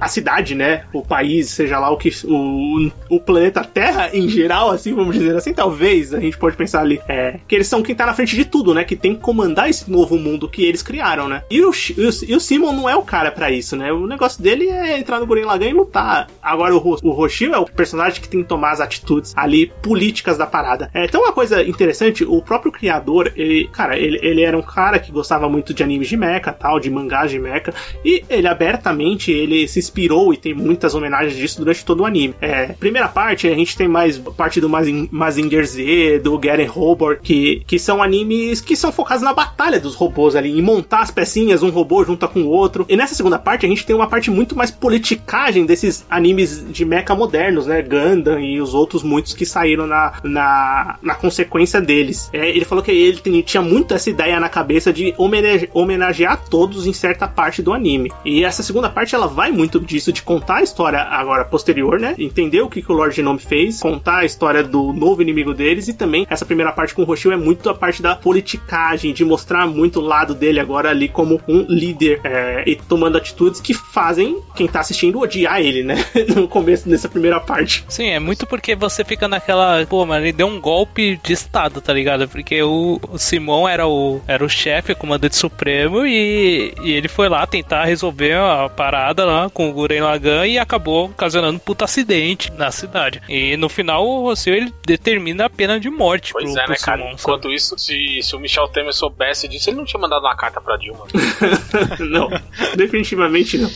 [0.00, 0.84] a cidade, né?
[0.92, 2.10] O país, seja lá o que.
[2.24, 6.80] O, o planeta Terra em geral, assim, vamos dizer assim, talvez a gente pode pensar
[6.80, 7.00] ali.
[7.08, 8.84] É, que eles são quem tá na frente de tudo, né?
[8.84, 11.42] Que tem que comandar esse novo mundo que eles criaram, né?
[11.50, 13.92] E o, o, e o Simon não é o cara pra isso, né?
[13.92, 16.28] O negócio dele é entrar no Gurren Lagann e lutar.
[16.42, 20.38] Agora o, o Roshio é o personagem que tem que tomar as atitudes ali políticas
[20.38, 20.90] da parada.
[20.94, 24.98] É, então uma coisa interessante, o próprio criador, ele, cara, ele, ele era um cara
[24.98, 27.72] que gostava muito de animes de mecha, tal, de mangás de mecha,
[28.04, 32.34] e ele abertamente ele se inspirou e tem muitas homenagens disso durante todo o anime.
[32.40, 37.18] É, primeira parte, a gente tem mais parte do Mazin- Mazinger Z, do Garen Robor,
[37.22, 41.10] que, que são animes que são focados na batalha dos robôs ali, em montar as
[41.10, 42.84] pecinhas, um robô junto com o outro.
[42.88, 46.84] E nessa segunda parte, a gente tem uma parte muito mais politicagem desses animes de
[46.84, 47.82] mecha modernos, né?
[47.82, 52.30] Gundam e os outros muitos que saíram na, na, na consequência deles.
[52.32, 56.42] É, ele falou que ele tem- tinha muito essa ideia na cabeça de homenage- homenagear
[56.48, 58.12] todos em certa parte do anime.
[58.24, 62.14] E essa segunda parte, ela vai muito disso, de contar a história agora posterior, né?
[62.18, 65.88] Entender o que, que o Lord Genome fez, contar a história do novo inimigo deles
[65.88, 69.24] e também essa primeira parte com o Roshio é muito a parte da politicagem, de
[69.24, 73.74] mostrar muito o lado dele agora ali como um líder é, e tomando atitudes que
[73.74, 75.96] fazem quem tá assistindo odiar ele, né?
[76.34, 77.84] no começo dessa primeira parte.
[77.88, 79.84] Sim, é muito porque você fica naquela.
[79.86, 82.28] Pô, mas ele deu um golpe de estado, tá ligado?
[82.28, 87.08] Porque o, o Simon era o, era o chefe, o comandante supremo, e, e ele
[87.08, 91.58] foi lá tentar resolver a parada lá com o Guren Lagan e acabou ocasionando um
[91.58, 93.22] puta acidente na cidade.
[93.28, 96.74] E no final o Rossio ele determina a pena de morte Pois pro, é, né,
[96.74, 96.98] pro cara?
[96.98, 97.10] Simon.
[97.10, 97.22] sabe?
[97.22, 100.60] Enquanto isso, se, se o Michel Temer soubesse disso, ele não tinha mandado uma carta
[100.60, 101.06] pra Dilma.
[102.00, 102.28] não,
[102.76, 103.70] definitivamente não.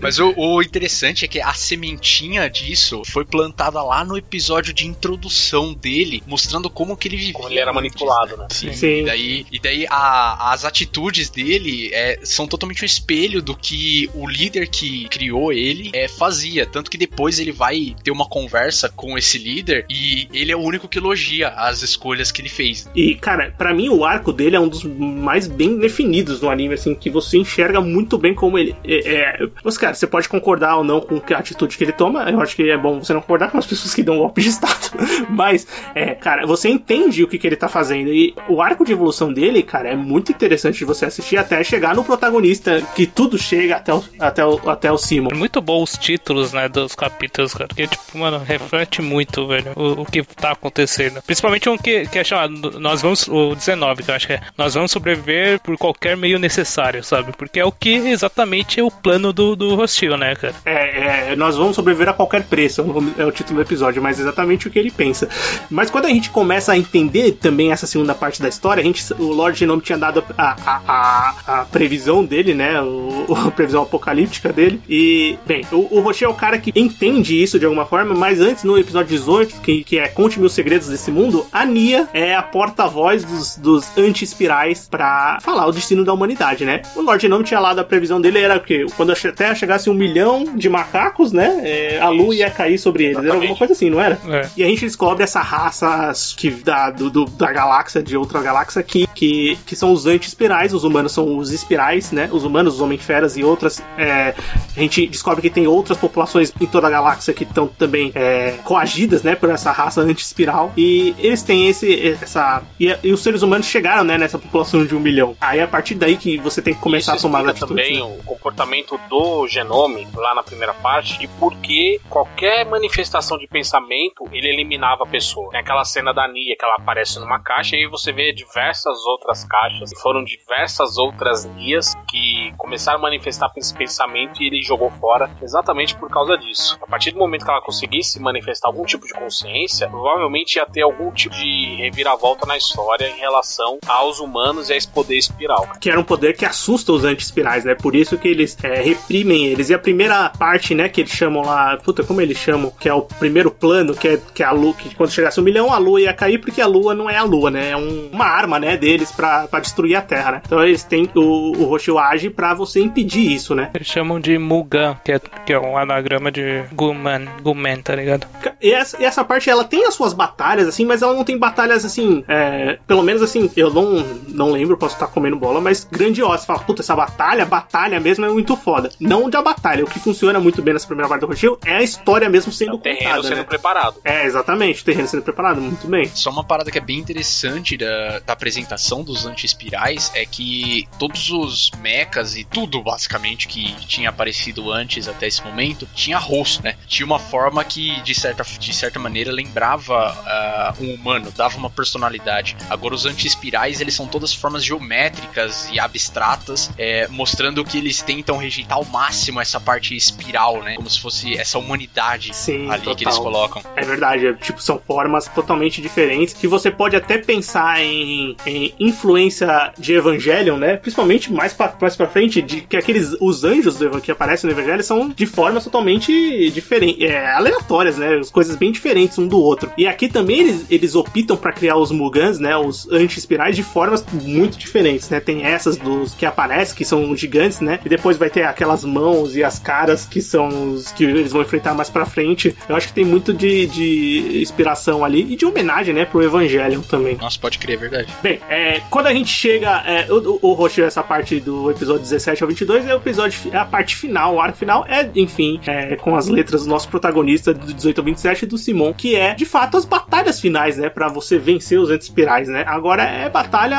[0.00, 4.86] Mas o, o interessante é que a sementinha disso foi plantada lá no episódio de
[4.86, 7.32] introdução dele, mostrando como que ele vivia.
[7.34, 8.46] Como ele era manipulado, né?
[8.50, 8.72] Sim.
[8.72, 9.00] Sim.
[9.00, 14.08] E daí, e daí a- as atitudes dele é, são totalmente um espelho do que
[14.14, 16.66] o líder que criou ele é, fazia.
[16.66, 20.60] Tanto que depois ele vai ter uma conversa com esse líder e ele é o
[20.60, 22.88] único que elogia as escolhas que ele fez.
[22.94, 26.74] E, cara, pra mim o arco dele é um dos mais bem definidos no anime,
[26.74, 28.74] assim, que você enxerga muito bem como ele.
[28.84, 29.48] É, é...
[29.62, 32.28] Mas, cara, você pode concordar ou não com a atitude que ele toma.
[32.30, 34.48] Eu acho que é bom você não concordar com as pessoas que dão golpe de
[34.48, 34.90] Estado.
[35.30, 38.12] Mas, é, cara, você entende o que, que ele tá fazendo.
[38.12, 41.94] E o arco de evolução dele, cara, é muito interessante de você assistir até chegar
[41.94, 45.30] no protagonista, que tudo chega até o, até o, até o Simon.
[45.32, 47.68] É muito bom os títulos, né, dos capítulos, cara.
[47.68, 51.22] Porque, tipo, mano, reflete muito, velho, o, o que tá acontecendo.
[51.22, 54.40] Principalmente um que, que é chamado, nós vamos, o 19, que eu acho que é,
[54.56, 57.32] nós vamos sobreviver por qualquer meio necessário, sabe?
[57.32, 60.54] Porque é o que exatamente é o plano do, do Hostil, né, cara?
[60.64, 62.84] É, é, nós vamos sobreviver a qualquer preço,
[63.16, 65.28] é o título do episódio, mas exatamente o que ele pensa.
[65.70, 69.12] Mas quando a gente começa a entender também essa segunda parte da história, a gente,
[69.14, 72.80] o Lord Genome tinha dado a, a, a, a previsão dele, né?
[72.80, 74.80] O, a previsão apocalíptica dele.
[74.88, 78.64] E, bem, o, o é o cara que entende isso de alguma forma, mas antes,
[78.64, 82.42] no episódio 18, que, que é Conte-me os segredos desse mundo, a Nia é a
[82.42, 86.82] porta-voz dos, dos anti-espirais pra falar o destino da humanidade, né?
[86.96, 88.86] O Lord Genome tinha lá da previsão dele, era o quê?
[88.96, 91.60] Quando a Terra chegasse um milhão de macacos, né?
[91.64, 93.16] é, a lua ia cair sobre eles.
[93.18, 93.44] Era Exatamente.
[93.50, 94.18] alguma coisa assim, não era?
[94.28, 94.48] É.
[94.56, 98.82] E a gente descobre essa raça que, da, do, do- da galáxia, de outra galáxia,
[98.82, 102.28] que, que, que são os anti-espirais, os humanos são os espirais, né?
[102.32, 103.80] Os humanos, os homem-feras e outras.
[103.96, 104.34] é,
[104.76, 108.54] a gente descobre que tem outras populações em toda a galáxia que estão também é,
[108.64, 109.34] coagidas, né?
[109.36, 110.72] Por essa raça anti-espiral.
[110.76, 112.08] E eles têm esse.
[112.20, 112.62] essa.
[112.80, 114.18] E, e os seres humanos chegaram, né?
[114.18, 115.36] Nessa população de um milhão.
[115.40, 117.68] Aí é a partir daí que você tem que começar Isso a tomar atitudes.
[117.68, 118.02] também né?
[118.02, 124.24] o comportamento do genome lá na primeira parte e por que qualquer manifestação de pensamento
[124.32, 125.50] ele eliminava a pessoa.
[125.50, 129.04] Tem aquela cena da Nia que ela aparece numa caixa e aí você vê diversas
[129.06, 134.62] outras caixas e foram diversas outras Nias que começaram a manifestar esse pensamento e ele
[134.62, 136.78] jogou fora exatamente por causa disso.
[136.82, 140.82] A partir do momento que ela conseguisse manifestar algum tipo de consciência, provavelmente ia ter
[140.82, 145.66] algum tipo de reviravolta na história em relação aos humanos e a esse poder espiral.
[145.80, 147.74] que era um poder que assusta os anti-espirais, né?
[147.74, 149.70] Por isso que eles é, reprimem eles.
[149.70, 152.72] E a primeira parte, né, que eles chamam lá, puta, como eles chamam?
[152.78, 155.72] Que é o primeiro plano, que é que a lua, que quando chegasse um milhão,
[155.72, 157.70] a lua ia cair, porque a lua não é a lua, né?
[157.70, 160.42] É um- uma arma, né, deles pra, pra destruir a Terra, né?
[160.44, 163.70] Então eles têm, o, o Roshio age pra você impedir isso, né?
[163.74, 168.26] Eles chamam de Mugan, que é, que é um anagrama de Guman, Guman, tá ligado?
[168.60, 171.38] E essa, e essa parte, ela tem as suas batalhas, assim, mas ela não tem
[171.38, 175.84] batalhas, assim, é, pelo menos, assim, eu não, não lembro, posso estar comendo bola, mas
[175.90, 176.38] grandiosa.
[176.38, 178.90] Você fala, puta, essa batalha, batalha mesmo é muito foda.
[179.08, 181.82] Não da batalha, o que funciona muito bem nessa primeira parte do Roshio é a
[181.82, 183.44] história mesmo sendo o terreno contada, sendo né?
[183.44, 184.00] preparado.
[184.04, 186.10] É, exatamente, o terreno sendo preparado, muito bem.
[186.14, 191.30] Só uma parada que é bem interessante da, da apresentação dos anti-espirais é que todos
[191.30, 196.76] os mechas e tudo, basicamente, que tinha aparecido antes até esse momento, tinha rosto, né?
[196.86, 201.70] Tinha uma forma que, de certa, de certa maneira, lembrava ah, um humano, dava uma
[201.70, 202.58] personalidade.
[202.68, 208.36] Agora, os anti-espirais, eles são todas formas geométricas e abstratas, é, mostrando que eles tentam
[208.36, 210.74] rejeitar ao máximo essa parte espiral, né?
[210.74, 212.96] Como se fosse essa humanidade Sim, ali total.
[212.96, 213.62] que eles colocam.
[213.76, 218.74] É verdade, é, tipo, são formas totalmente diferentes que você pode até pensar em, em
[218.80, 220.76] influência de Evangelion, né?
[220.76, 224.56] Principalmente mais pra, mais pra frente, de que aqueles os anjos do que aparecem no
[224.56, 228.16] Evangelho são de formas totalmente diferentes, é, aleatórias, né?
[228.16, 229.70] As coisas bem diferentes um do outro.
[229.78, 232.56] E aqui também eles, eles optam pra criar os Mugans, né?
[232.56, 235.20] Os anti-espirais de formas muito diferentes, né?
[235.20, 237.78] Tem essas dos que aparecem, que são gigantes, né?
[237.84, 241.42] E depois vai ter aquelas mãos e as caras que são os que eles vão
[241.42, 242.54] enfrentar mais pra frente.
[242.68, 246.80] Eu acho que tem muito de, de inspiração ali e de homenagem, né, pro Evangelion
[246.82, 247.16] também.
[247.16, 248.14] Nossa, pode crer, é verdade.
[248.22, 249.82] Bem, é, quando a gente chega.
[249.86, 253.56] É, o, o, Roxo, essa parte do episódio 17 ao 22 é o episódio, é
[253.56, 257.54] a parte final, o arco final é, enfim, é, com as letras do nosso protagonista
[257.54, 260.88] do 18 ao 27 do Simon, que é de fato as batalhas finais, né?
[260.88, 262.64] Pra você vencer os anti-espirais, né?
[262.66, 263.78] Agora é batalha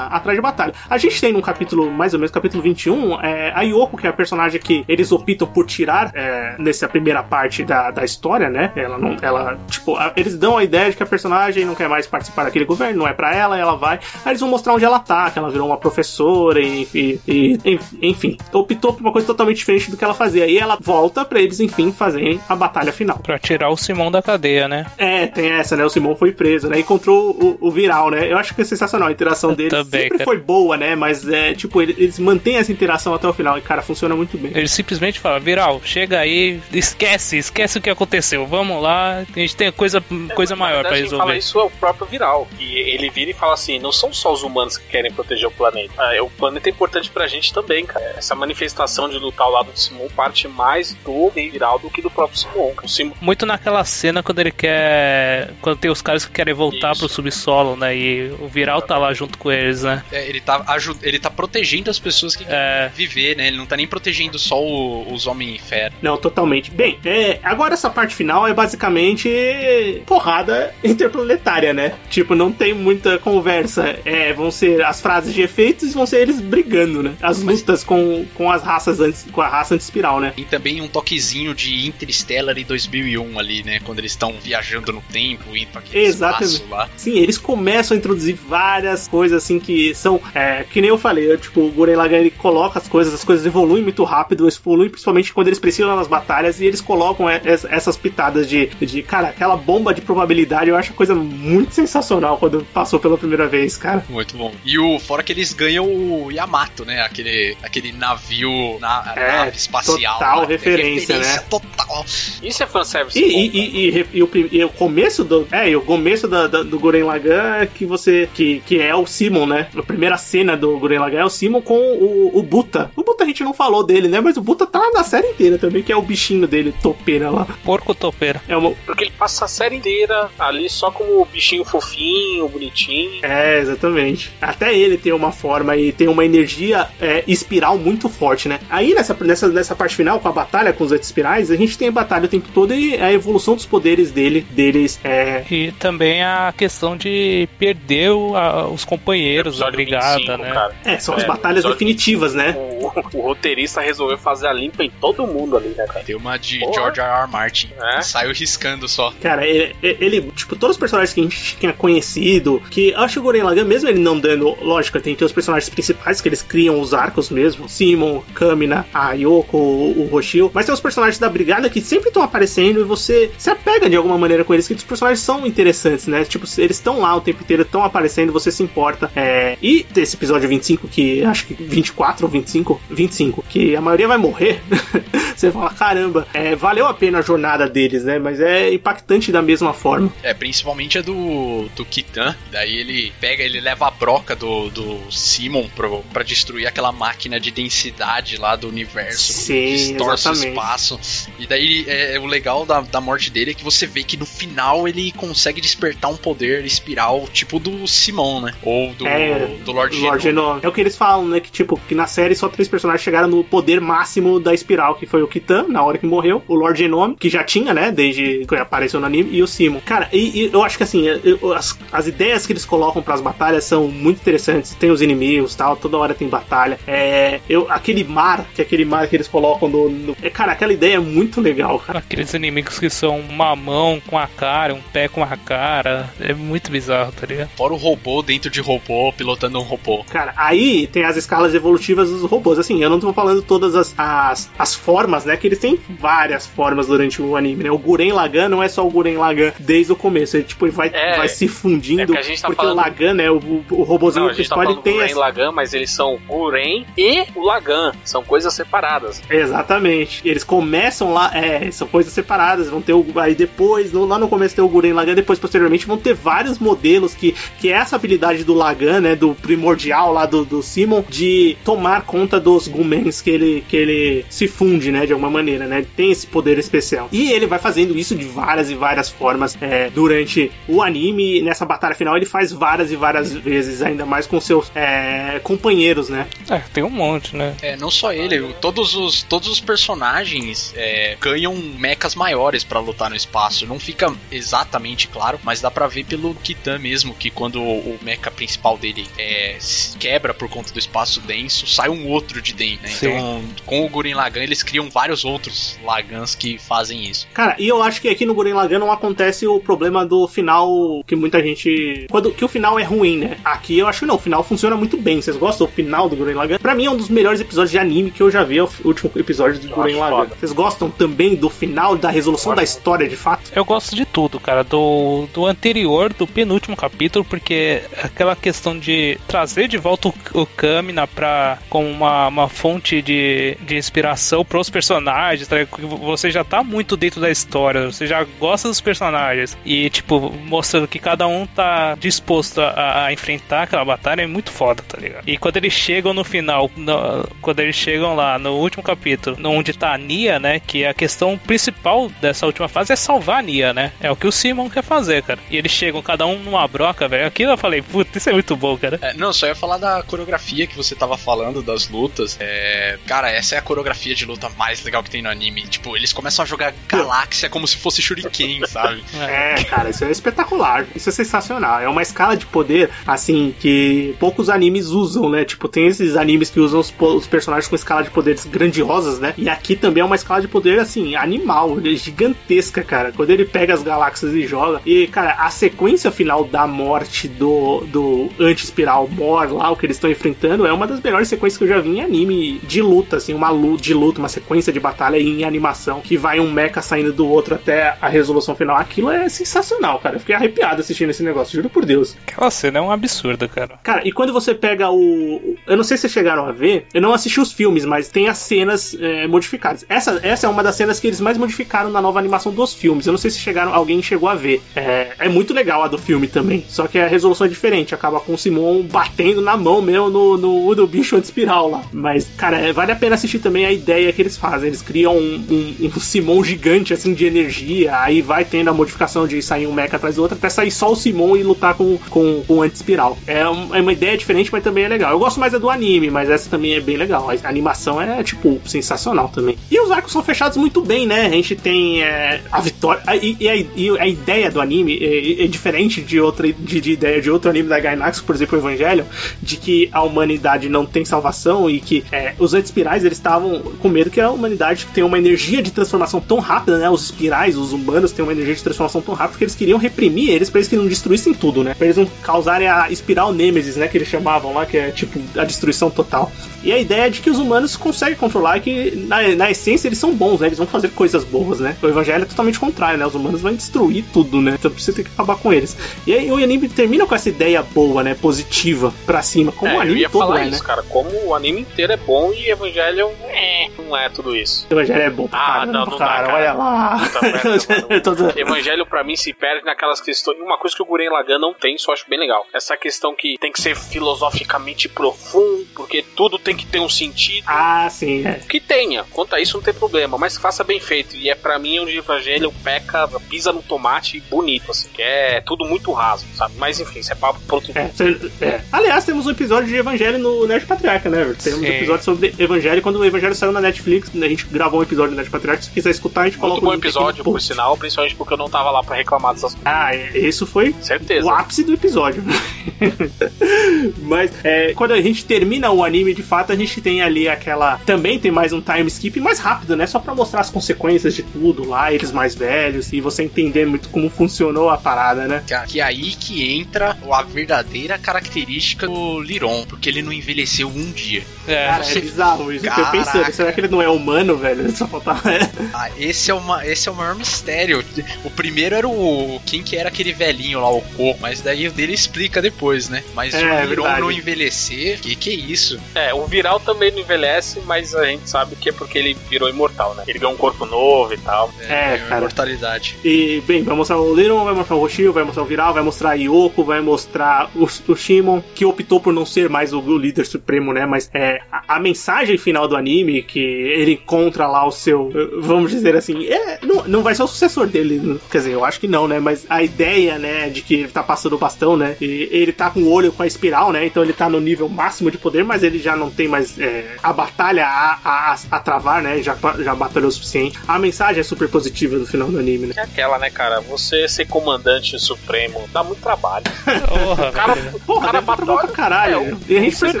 [0.06, 0.74] atrás de batalha.
[0.88, 4.10] A gente tem no capítulo, mais ou menos, capítulo 21, é, a Yoko, que é
[4.10, 8.72] a personagem que eles optam por tirar é, nessa primeira parte da, da história, né?
[8.76, 9.16] Ela não.
[9.20, 12.64] Ela, tipo, eles dão a ideia de que a personagem não quer mais participar daquele
[12.64, 13.98] governo, não é pra ela, ela vai.
[14.24, 17.78] Aí eles vão mostrar onde ela tá, que ela virou uma professora e, e, e
[18.02, 20.46] enfim, optou por uma coisa totalmente diferente do que ela fazia.
[20.46, 23.18] E ela volta pra eles, enfim, fazerem a batalha final.
[23.18, 24.86] Pra tirar o Simão da cadeia, né?
[24.96, 25.84] É, tem essa, né?
[25.84, 26.80] O Simão foi preso, né?
[26.80, 28.30] Encontrou o, o Viral, né?
[28.30, 29.72] Eu acho que é sensacional a interação deles.
[29.72, 30.24] Também, Sempre cara.
[30.24, 30.94] foi boa, né?
[30.94, 34.29] Mas é, tipo, eles, eles mantêm essa interação até o final e, cara, funciona muito
[34.38, 34.52] bem.
[34.54, 38.46] Ele simplesmente fala, Viral, chega aí, esquece, esquece o que aconteceu.
[38.46, 40.02] Vamos lá, a gente tem coisa,
[40.34, 41.38] coisa maior pra Quem fala resolver.
[41.38, 42.48] isso é o próprio Viral.
[42.58, 45.50] E ele vira e fala assim: não são só os humanos que querem proteger o
[45.50, 45.92] planeta.
[45.98, 48.14] Ah, o planeta é importante pra gente também, cara.
[48.16, 52.10] Essa manifestação de lutar ao lado de Simon parte mais do Viral do que do
[52.10, 52.72] próprio Simon.
[52.86, 55.50] Simon Muito naquela cena quando ele quer.
[55.60, 57.00] Quando tem os caras que querem voltar Isso.
[57.00, 57.96] pro subsolo, né?
[57.96, 60.02] E o Viral tá lá junto com eles, né?
[60.12, 60.64] É, ele, tá
[61.02, 62.90] ele tá protegendo as pessoas que querem É.
[62.94, 63.46] viver, né?
[63.48, 65.92] Ele não tá nem protegendo só o- os homens fera.
[66.02, 66.70] Não, totalmente.
[66.70, 71.94] Bem, é, agora essa parte final é basicamente porrada interplanetária, né?
[72.10, 73.98] Tipo, não tem muita conversa.
[74.04, 77.14] É, vão ser as frases de efeitos e vão ser eles brigando, né?
[77.20, 80.32] As lutas com, com as raças antes, com a raça anti-espiral, né?
[80.34, 83.80] Tem também um toquezinho de Interstellar em 2001 ali, né?
[83.84, 86.54] Quando eles estão viajando no tempo, indo pra aquele Exatamente.
[86.54, 86.88] espaço lá.
[86.96, 90.20] Sim, eles começam a introduzir várias coisas assim que são.
[90.34, 93.44] É, que nem eu falei, eu, tipo, o Guren ele coloca as coisas, as coisas
[93.44, 97.64] evoluem muito rápido, eles evoluem principalmente quando eles precisam nas batalhas e eles colocam es-
[97.64, 99.02] essas pitadas de, de.
[99.02, 103.46] Cara, aquela bomba de probabilidade eu acho a coisa muito sensacional quando passou pela primeira
[103.46, 104.04] vez, cara.
[104.08, 104.52] Muito bom.
[104.64, 107.00] E o fora que eles ganham o Yamato, né?
[107.02, 110.14] Aquele, aquele navio na É, nave espacial.
[110.18, 110.46] total lá.
[110.46, 111.38] referência, né?
[111.48, 112.04] total.
[112.42, 113.18] Isso é fanservice.
[113.18, 115.46] E, bom, e, e, e, e o, e o começo do.
[115.52, 118.28] É, e o começo da, da- do Guren Lagann é que você.
[118.34, 119.68] Que, que é o Simon, né?
[119.76, 122.90] A primeira cena do Guren Lagann é o Simon com o, o Buta.
[122.96, 124.20] O Buta a gente não falou dele, né?
[124.20, 127.46] Mas o Buta tá na série inteira também, que é o bichinho dele, topeira lá.
[127.64, 128.40] Porco topeira.
[128.48, 128.70] É uma.
[128.86, 133.24] Porque ele passa a série inteira ali só como bichinho fofinho, bonitinho.
[133.24, 134.30] É, exatamente.
[134.40, 138.60] Até ele tem uma forma e tem uma energia é, espiral muito forte, né?
[138.70, 141.88] Aí nessa, nessa, nessa parte final, com a batalha com os espirais, a gente tem
[141.88, 146.22] a batalha o tempo todo e a evolução dos poderes dele, deles é, E também
[146.22, 150.50] a questão de perder o- a- os companheiros da Episódio brigada, 25, né?
[150.52, 150.74] cara.
[150.84, 152.54] É, são as É, batalhas episódio definitivas, né?
[152.56, 152.86] O,
[153.18, 156.04] o roteirista resolveu fazer a limpa em todo mundo ali, né, cara?
[156.04, 156.74] Tem uma de Porra.
[156.74, 157.22] George R.
[157.22, 157.30] R.
[157.30, 157.70] Martin.
[157.96, 158.02] É.
[158.02, 159.12] Saiu riscando só.
[159.20, 163.14] Cara, ele, ele, tipo, todos os personagens que a gente tinha conhecido, que eu acho
[163.14, 166.28] que o Guren Lagann, mesmo ele não dando, lógico, tem, tem os personagens principais que
[166.28, 170.80] eles criam os arcos mesmo, Simon, Kamina, a Yoko, o, o Roshio, mas tem os
[170.80, 174.54] personagens da brigada que sempre estão aparecendo e você se apega de alguma maneira com
[174.54, 176.24] eles, que os personagens são interessantes, né?
[176.24, 179.10] Tipo, eles estão lá o tempo inteiro, estão aparecendo, você se importa.
[179.14, 184.06] É, e desse episódio 25, que acho que 24 ou 25, 25, que a maioria
[184.06, 184.60] vai morrer,
[185.34, 188.18] você fala, caramba, é, valeu a pena a jornada deles, né?
[188.18, 190.12] Mas é impactante da mesma forma.
[190.22, 192.36] É, principalmente a do, do Kitan.
[192.52, 197.40] Daí ele pega, ele leva a broca do, do Simon pro, pra destruir aquela máquina
[197.40, 199.32] de densidade lá do universo.
[199.32, 200.48] Sim, distorce o exatamente.
[200.48, 201.00] espaço.
[201.38, 204.26] E daí é, o legal da, da morte dele é que você vê que no
[204.26, 208.54] final ele consegue despertar um poder espiral tipo do Simon, né?
[208.62, 210.22] Ou do, É, do Lord, Lord.
[210.22, 210.60] Genome.
[210.62, 211.40] É o que eles falam, né?
[211.40, 215.06] Que tipo, que na série só três personagens chegaram no poder máximo da espiral, que
[215.06, 217.90] foi o Kitan, na hora que morreu, o Lord Genome, que já tinha, né?
[217.92, 219.80] Desde que apareceu no anime, e o Simon.
[219.84, 223.20] Cara, e, e eu acho que assim, eu- as, as ideias que eles colocam pras
[223.20, 224.74] batalhas são muito interessantes.
[224.74, 226.78] Tem os inimigos tal, toda hora tem batalha.
[226.86, 227.40] É.
[227.48, 229.88] Eu, aquele mar, que é aquele mar que eles colocam no.
[229.88, 231.98] no- é, cara, aquela ideia é muito legal, cara.
[231.98, 236.10] Aqueles inimigos que são uma mão com a cara, um pé com a cara.
[236.20, 237.48] É muito bizarro, tá ligado?
[237.56, 240.04] Fora o robô dentro de robô, pilotando um robô.
[240.10, 242.58] Cara, aí tem as escalas evolutivas dos robôs.
[242.58, 245.36] Assim, eu não tô falando todas as, as, as formas, né?
[245.36, 247.70] Que eles têm várias formas durante o anime, né?
[247.72, 250.36] O Guren Lagann não é só o Guren Lagann desde o começo.
[250.36, 252.02] Ele, tipo, ele vai, É, vai se fundindo.
[252.02, 253.28] é que a gente tá porque falando- o Lagann, né?
[253.28, 255.18] O, o, o robozinho Não, a gente tá principal, ele falando tem Guren essa...
[255.18, 257.92] Lagan, mas eles são Guren e o Lagan.
[258.04, 259.20] São coisas separadas.
[259.28, 260.22] Exatamente.
[260.24, 262.68] Eles começam lá, é, são coisas separadas.
[262.70, 263.04] Vão ter o.
[263.16, 267.14] Aí depois, lá no começo tem o Guren Lagan, depois, posteriormente, vão ter vários modelos
[267.14, 269.16] que, que é essa habilidade do Lagan, né?
[269.16, 274.24] Do primordial lá do, do Simon, de tomar conta dos Gumens que ele, que ele
[274.28, 275.06] se funde, né?
[275.06, 275.78] De alguma maneira, né?
[275.78, 277.08] Ele tem esse poder especial.
[277.12, 281.38] E ele vai fazendo isso de várias e várias formas é, durante o anime.
[281.38, 285.40] E nessa batalha final, ele faz várias e várias vezes, ainda mais com seus é,
[285.42, 286.26] companheiros, né?
[286.48, 287.54] É, tem um monte, né?
[287.62, 293.10] É, não só ele, todos os, todos os personagens é, ganham mechas maiores pra lutar
[293.10, 293.66] no espaço.
[293.66, 298.30] Não fica exatamente claro, mas dá pra ver pelo Kitan mesmo, que quando o mecha
[298.30, 302.82] principal dele é, se quebra por conta do espaço denso, sai um outro de dentro,
[302.82, 302.88] né?
[302.88, 303.06] Sim.
[303.08, 303.29] Então,
[303.64, 307.26] com o Guren Lagan, eles criam vários outros Lagans que fazem isso.
[307.32, 311.02] Cara, e eu acho que aqui no Guren Lagann não acontece o problema do final
[311.06, 312.06] que muita gente.
[312.10, 313.38] Quando, que o final é ruim, né?
[313.44, 315.20] Aqui eu acho que não, o final funciona muito bem.
[315.20, 316.40] Vocês gostam do final do Guren Lagann?
[316.40, 318.62] Lagann, pra mim é um dos melhores episódios de anime que eu já vi, é
[318.62, 320.10] o último episódio do Lagann.
[320.10, 320.36] foda.
[320.38, 323.50] Vocês gostam também do final, da resolução da história de fato?
[323.54, 324.64] Eu gosto de tudo, cara.
[324.64, 330.46] Do, do anterior, do penúltimo capítulo, porque aquela questão de trazer de volta o, o
[330.46, 333.19] Kamina pra, como uma, uma fonte de,
[333.60, 335.56] de inspiração pros personagens, tá?
[336.00, 339.56] você já tá muito dentro da história, você já gosta dos personagens.
[339.64, 344.50] E, tipo, mostrando que cada um tá disposto a, a enfrentar aquela batalha é muito
[344.50, 345.24] foda, tá ligado?
[345.28, 349.72] E quando eles chegam no final, no- quando eles chegam lá no último capítulo, onde
[349.72, 350.60] tá a Nia, né?
[350.60, 353.92] Que a questão principal dessa última fase é salvar a Nia, né?
[354.00, 355.40] É o que o Simon quer fazer, cara.
[355.50, 357.26] E eles chegam cada um numa broca, velho.
[357.26, 358.98] Aquilo eu falei, puta, isso é muito bom, cara.
[359.02, 362.36] É, não, só ia falar da coreografia que você tava falando, das lutas.
[362.40, 365.62] É, cara, essa é a coreografia de luta mais legal que tem no anime.
[365.62, 369.02] Tipo, eles começam a jogar galáxia como se fosse Shuriken, sabe?
[369.18, 370.86] É, cara, isso é espetacular.
[370.94, 371.80] Isso é sensacional.
[371.80, 375.44] É uma escala de poder, assim, que poucos animes usam, né?
[375.44, 379.34] Tipo, tem esses animes que usam os, os personagens com escala de poderes grandiosas, né?
[379.36, 383.10] E aqui também é uma escala de poder, assim, animal, é gigantesca, cara.
[383.10, 384.82] Quando ele pega as galáxias e joga.
[384.86, 389.96] E, cara, a sequência final da morte do, do anti-espiral Mor lá, o que eles
[389.96, 392.99] estão enfrentando, é uma das melhores sequências que eu já vi em anime de luta,
[393.16, 396.82] assim, uma luta de luta, uma sequência de batalha em animação, que vai um mecha
[396.82, 398.76] saindo do outro até a resolução final.
[398.76, 400.16] Aquilo é sensacional, cara.
[400.16, 402.16] Eu fiquei arrepiado assistindo esse negócio, juro por Deus.
[402.26, 403.78] Aquela cena é um absurdo, cara.
[403.82, 405.56] Cara, e quando você pega o.
[405.66, 408.28] Eu não sei se vocês chegaram a ver, eu não assisti os filmes, mas tem
[408.28, 409.84] as cenas é, modificadas.
[409.88, 413.06] Essa, essa é uma das cenas que eles mais modificaram na nova animação dos filmes.
[413.06, 414.62] Eu não sei se chegaram, alguém chegou a ver.
[414.74, 416.64] É, é muito legal a do filme também.
[416.68, 417.94] Só que a resolução é diferente.
[417.94, 421.82] Acaba com o Simon batendo na mão mesmo no, no, no bicho anti-espiral lá.
[421.92, 424.68] Mas, cara, é, vale a pena assistir também a ideia que eles fazem.
[424.68, 427.96] Eles criam um, um, um Simon gigante, assim, de energia.
[428.00, 430.92] Aí vai tendo a modificação de sair um mecha atrás do outro, até sair só
[430.92, 433.18] o Simon e lutar com, com, com o anti-espiral.
[433.26, 435.12] É, um- é uma ideia diferente, mas também é legal.
[435.12, 437.28] Eu gosto mais da do anime, mas essa também é bem legal.
[437.30, 439.56] A animação é, tipo, sensacional também.
[439.70, 441.26] E os arcos são fechados muito bem, né?
[441.26, 443.02] A gente tem é, a vitória.
[443.06, 446.92] a- E, a, e a ideia do anime é, é diferente de outra de, de
[446.92, 449.04] ideia de outro anime da Gainax, por exemplo, o Evangelho,
[449.42, 453.88] de que a humanidade não tem salvação e que é, os anti-espirais eles estavam com
[453.88, 456.88] medo que a humanidade tem uma energia de transformação tão rápida, né?
[456.90, 460.30] Os espirais, os humanos têm uma energia de transformação tão rápida que eles queriam reprimir
[460.30, 461.74] eles pra eles que não destruíssem tudo, né?
[461.74, 463.88] Pra eles não causarem a espiral Nemesis, né?
[463.88, 466.32] Que eles chamavam lá, que é tipo a destruição total.
[466.62, 469.88] E a ideia é de que os humanos conseguem controlar e que, na, na essência,
[469.88, 470.48] eles são bons, né?
[470.48, 471.76] Eles vão fazer coisas boas, né?
[471.82, 473.06] O evangelho é totalmente contrário, né?
[473.06, 474.56] Os humanos vão destruir tudo, né?
[474.58, 475.76] Então você tem que acabar com eles.
[476.06, 478.14] E aí o anime termina com essa ideia boa, né?
[478.14, 480.66] Positiva pra cima, como é, o eu anime ia todo falar é, isso, né?
[480.66, 480.82] cara.
[480.82, 484.66] Como o anime inteiro é bom e Evangelho é, não é tudo isso.
[484.70, 486.26] Evangelho é bom pra Ah, caramba, não, não dá, cara.
[486.26, 486.34] cara.
[486.34, 487.10] Olha lá.
[487.22, 490.38] Merda, Evangelho pra mim se perde naquelas questões.
[490.40, 492.46] Uma coisa que o Guren Lagan não tem, eu acho bem legal.
[492.52, 497.44] Essa questão que tem que ser filosoficamente profundo, porque tudo tem que ter um sentido.
[497.46, 498.34] Ah, sim, é.
[498.48, 501.16] Que tenha, quanto a isso não tem problema, mas que faça bem feito.
[501.16, 505.40] E é pra mim onde o Evangelho peca, pisa no tomate bonito, assim, que é
[505.40, 506.54] tudo muito raso, sabe?
[506.58, 508.60] Mas enfim, isso é papo pro outro É, cê- é.
[508.72, 511.34] Aliás, temos um episódio de Evangelho no Nerd Patriarca, né?
[511.42, 512.82] Temos um episódio sobre Evangelho.
[512.82, 515.62] Quando o Evangelho saiu na Netflix, a gente gravou um episódio do Nerd Patriarca.
[515.62, 518.48] Se quiser escutar, a gente Muito coloca bom episódio, por sinal, principalmente porque eu não
[518.50, 519.60] tava lá pra reclamar dessas coisas.
[519.72, 521.26] Ah, é, isso foi Certeza.
[521.26, 522.22] o ápice do episódio.
[524.02, 527.78] Mas é, quando a gente termina o anime, de fato, a gente tem ali aquela.
[527.84, 529.86] Também tem mais um time skip mais rápido, né?
[529.86, 533.88] Só pra mostrar as consequências de tudo lá, eles mais velhos, e você entender muito
[533.88, 535.42] como funcionou a parada, né?
[535.46, 540.68] Que, que é aí que entra a verdadeira característica do Liron, porque ele não envelheceu
[540.68, 541.22] um dia.
[541.46, 542.66] É, Cara, você- é bizarro isso.
[542.66, 544.70] Eu pensando, será que ele não é humano, velho?
[544.76, 545.20] Só faltava.
[545.72, 547.84] Ah, esse é, uma, esse é o maior mistério.
[548.24, 549.40] O primeiro era o.
[549.46, 553.02] Quem que era aquele velhinho lá, o Coco, mas daí o dele explica depois, né?
[553.14, 554.00] Mas É, o Liron verdade.
[554.00, 555.49] não envelhecer, que que é isso?
[555.94, 559.48] É, o Viral também não envelhece, mas a gente sabe que é porque ele virou
[559.48, 560.04] imortal, né?
[560.06, 561.50] Ele ganhou um corpo novo e tal.
[561.60, 562.18] É, a cara.
[562.18, 562.96] imortalidade.
[563.04, 565.82] E, bem, vai mostrar o Liron, vai mostrar o Hoshio, vai mostrar o Viral, vai
[565.82, 569.80] mostrar a Yoko, vai mostrar o, o Shimon, que optou por não ser mais o,
[569.80, 570.86] o líder supremo, né?
[570.86, 575.70] Mas é, a, a mensagem final do anime, que ele encontra lá o seu, vamos
[575.70, 578.88] dizer assim, é, não, não vai ser o sucessor dele, quer dizer, eu acho que
[578.88, 579.20] não, né?
[579.20, 581.96] Mas a ideia, né, de que ele tá passando o bastão, né?
[582.00, 583.86] E ele tá com o olho com a espiral, né?
[583.86, 586.96] Então ele tá no nível máximo de poder, mas ele já não tem mais é,
[587.02, 589.22] a batalha a, a, a travar, né?
[589.22, 590.58] Já, já batalhou o suficiente.
[590.66, 592.74] A mensagem é super positiva no final do anime, né?
[592.76, 593.60] É aquela, né, cara?
[593.62, 596.44] Você ser comandante supremo dá muito trabalho.
[596.88, 599.14] porra, O cara, Porra, o cara pra caralho.
[599.14, 600.00] É, o- e a gente o percebeu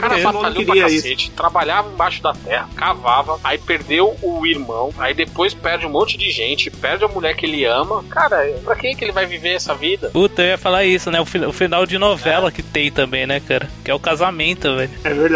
[0.00, 1.02] cara que o Simon não batalhou pra queria isso.
[1.02, 6.16] cacete, trabalhava embaixo da terra, salvava, aí perdeu o irmão, aí depois perde um monte
[6.18, 8.02] de gente, perde a mulher que ele ama.
[8.10, 10.10] Cara, pra quem que ele vai viver essa vida?
[10.10, 11.20] Puta, eu ia falar isso, né?
[11.20, 13.68] O, fi- o final de novela que tem também, né, cara?
[13.84, 14.90] Que é o casamento, velho.
[15.04, 15.29] É verdade.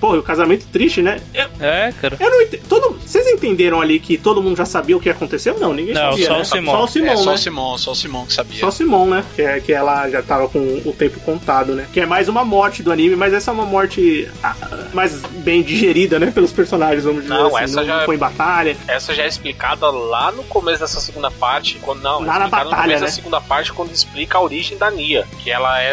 [0.00, 1.20] Pô, e o casamento triste, né?
[1.34, 2.16] Eu, É, cara.
[2.18, 2.62] eu não entendo.
[2.68, 5.58] Todo, vocês entenderam ali que todo mundo já sabia o que aconteceu?
[5.58, 6.26] Não, ninguém Não, sabia.
[6.26, 6.40] só né?
[6.40, 6.72] o Simon.
[6.72, 7.34] Só o Simon, é, só né?
[7.34, 8.60] o Simon, só o Simon que sabia.
[8.60, 9.24] Só o Simon, né?
[9.34, 11.86] Que, é, que ela já tava com o tempo contado, né?
[11.92, 14.54] Que é mais uma morte do anime, mas essa é uma morte ah,
[14.92, 16.30] mais bem digerida, né?
[16.30, 17.64] Pelos personagens, vamos dizer Não, assim.
[17.64, 18.76] essa não já- foi em batalha.
[18.86, 22.50] Essa já é explicada lá no começo dessa segunda parte, quando não, Lá na no
[22.50, 23.06] batalha, começo né?
[23.06, 25.90] da segunda parte quando explica a origem da Nia, que ela é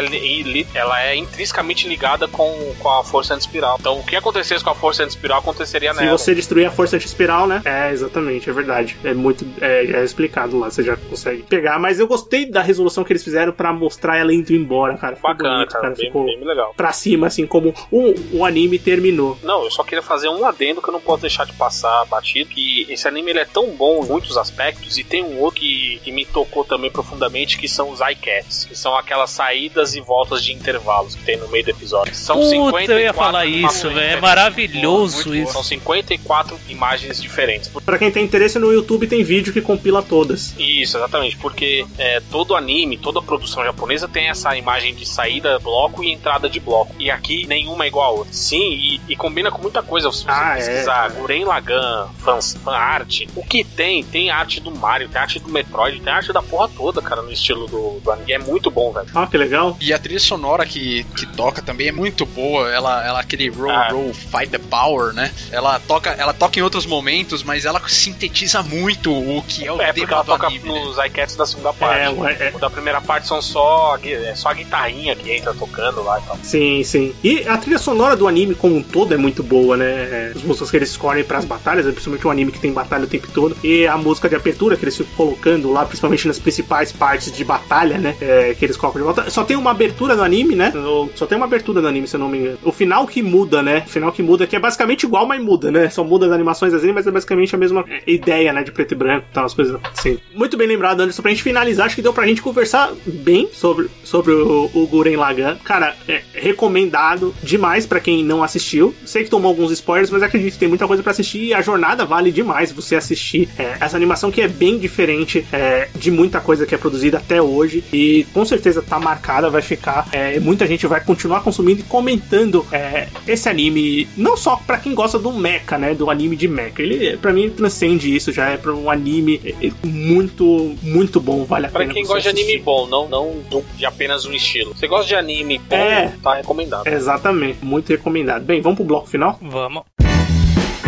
[0.74, 3.76] ela é intrinsecamente ligada com, com a força anti-espiral.
[3.80, 6.16] Então, o que acontecesse com a força anti-espiral aconteceria Se nela.
[6.16, 7.62] você destruir a força anti-espiral, né?
[7.64, 8.96] É, exatamente, é verdade.
[9.02, 9.46] É muito.
[9.60, 11.78] É, é explicado lá, você já consegue pegar.
[11.78, 15.16] Mas eu gostei da resolução que eles fizeram pra mostrar ela indo embora, cara.
[15.16, 16.74] Ficou Bacana, bonito, cara, bem, Ficou bem legal.
[16.76, 19.38] pra cima, assim, como o, o anime terminou.
[19.42, 22.50] Não, eu só queria fazer um adendo que eu não posso deixar de passar batido,
[22.50, 26.00] que esse anime ele é tão bom em muitos aspectos, e tem um outro que,
[26.04, 30.44] que me tocou também profundamente, que são os iCats, que são aquelas saídas e voltas
[30.44, 32.14] de intervalos que tem no meio do episódio.
[32.14, 33.98] São Puta, 54 eu ia falar isso, imagens velho.
[33.98, 34.20] É diferentes.
[34.22, 35.52] maravilhoso isso.
[35.52, 37.68] São 54 imagens diferentes.
[37.84, 40.54] Pra quem tem interesse no YouTube, tem vídeo que compila todas.
[40.58, 46.02] Isso, exatamente, porque é, todo anime, toda produção japonesa tem essa imagem de saída bloco
[46.02, 46.94] e entrada de bloco.
[46.98, 48.32] E aqui nenhuma é igual a outra.
[48.32, 50.10] Sim, e, e combina com muita coisa.
[50.12, 50.56] Se você Ah, é.
[50.56, 54.02] pesquisar Guren Lagan, fans, fan art, o que tem?
[54.04, 57.32] Tem arte do Mario, tem arte do Metroid, tem arte da porra toda, cara, no
[57.32, 58.32] estilo do, do anime.
[58.32, 59.06] É muito bom, velho.
[59.14, 59.76] Ah, que legal.
[59.80, 62.68] E a trilha sonora que, que toca também é muito boa.
[62.72, 63.88] Ela, ela aquele roll Ah.
[63.90, 65.30] roll fight the power, né?
[65.52, 69.80] Ela toca, ela toca em outros momentos, mas ela sintetiza muito o que é o
[69.80, 70.68] É, porque tema ela do toca anime.
[70.72, 70.80] né?
[70.84, 72.00] nos iCats da segunda parte.
[72.02, 75.52] É, ué, é, O da primeira parte são só, é só a guitarrinha que entra
[75.54, 76.38] tocando lá e tal.
[76.42, 77.14] Sim, sim.
[77.22, 80.32] E a trilha sonora do anime como um todo é muito boa, né?
[80.34, 83.08] As músicas que eles escolhem pras batalhas, é principalmente um anime que tem batalha o
[83.08, 83.56] tempo todo.
[83.62, 87.44] E a música de abertura que eles ficam colocando lá, principalmente nas principais partes de
[87.44, 88.16] batalha, né?
[88.20, 89.30] É, que eles colocam de volta.
[89.30, 90.72] Só tem uma abertura no anime, né?
[91.14, 92.58] Só tem uma abertura no anime, se eu não me engano.
[92.62, 93.82] O final que muda, né?
[93.86, 95.88] Final que muda, que é basicamente igual, mas muda, né?
[95.88, 98.62] Só muda as animações assim, mas é basicamente a mesma ideia, né?
[98.62, 100.18] De preto e branco e tal, as coisas assim.
[100.34, 101.22] Muito bem lembrado, Anderson.
[101.22, 105.16] Pra gente finalizar, acho que deu pra gente conversar bem sobre, sobre o, o Guren
[105.16, 105.56] Lagann.
[105.64, 108.94] Cara, é recomendado demais pra quem não assistiu.
[109.04, 111.60] Sei que tomou alguns spoilers, mas acredito que tem muita coisa pra assistir e a
[111.60, 116.40] jornada vale demais você assistir é, essa animação que é bem diferente é, de muita
[116.40, 120.08] coisa que é produzida até hoje e com certeza tá marcada, vai ficar.
[120.12, 124.94] É, muita gente vai continuar consumindo e comentando é, esse anime, não só pra quem
[124.94, 126.82] gosta do mecha, né, do anime de mecha.
[126.82, 131.44] Ele, pra mim, transcende isso, já é pra um anime é, é, muito, muito bom,
[131.44, 132.50] vale a Pra pena quem você gosta de assistir.
[132.52, 134.74] anime bom, não, não de apenas um estilo.
[134.74, 136.12] Você gosta de anime bom, É.
[136.22, 136.86] tá recomendado.
[136.86, 138.44] Exatamente, muito recomendado.
[138.44, 139.38] Bem, vamos pro bloco final?
[139.42, 139.82] Vamos.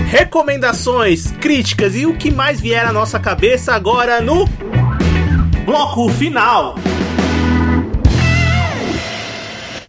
[0.09, 4.45] recomendações, críticas e o que mais vier à nossa cabeça agora no
[5.65, 6.75] bloco final.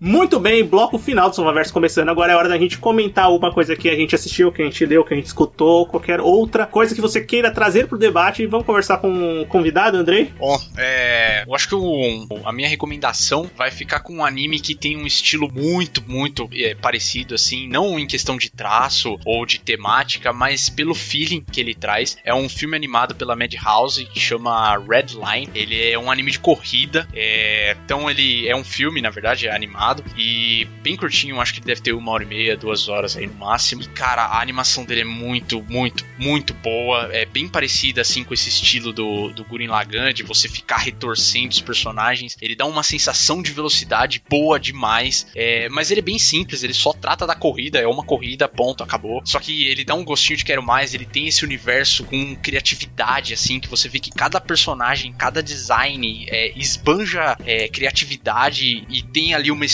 [0.03, 2.09] Muito bem, bloco final do Somaverso começando.
[2.09, 4.83] Agora é hora da gente comentar uma coisa que a gente assistiu, que a gente
[4.83, 8.41] leu, que a gente escutou, qualquer outra coisa que você queira trazer pro debate.
[8.41, 10.33] E vamos conversar com o convidado, Andrei?
[10.39, 14.73] Bom, é, eu acho que o- a minha recomendação vai ficar com um anime que
[14.73, 19.59] tem um estilo muito, muito é, parecido, assim, não em questão de traço ou de
[19.59, 22.17] temática, mas pelo feeling que ele traz.
[22.25, 25.47] É um filme animado pela Madhouse que chama Red Line.
[25.53, 29.55] Ele é um anime de corrida, é, então ele é um filme, na verdade, é
[29.55, 33.27] animado e bem curtinho, acho que deve ter uma hora e meia, duas horas aí
[33.27, 33.81] no máximo.
[33.81, 38.33] E cara, a animação dele é muito, muito, muito boa, é bem parecida assim com
[38.33, 42.37] esse estilo do, do Gurren Lagann, de você ficar retorcendo os personagens.
[42.41, 46.73] Ele dá uma sensação de velocidade boa demais, é, mas ele é bem simples, ele
[46.73, 49.21] só trata da corrida, é uma corrida, ponto, acabou.
[49.25, 53.33] Só que ele dá um gostinho de quero mais, ele tem esse universo com criatividade,
[53.33, 59.33] assim, que você vê que cada personagem, cada design é, esbanja é, criatividade e tem
[59.33, 59.65] ali uma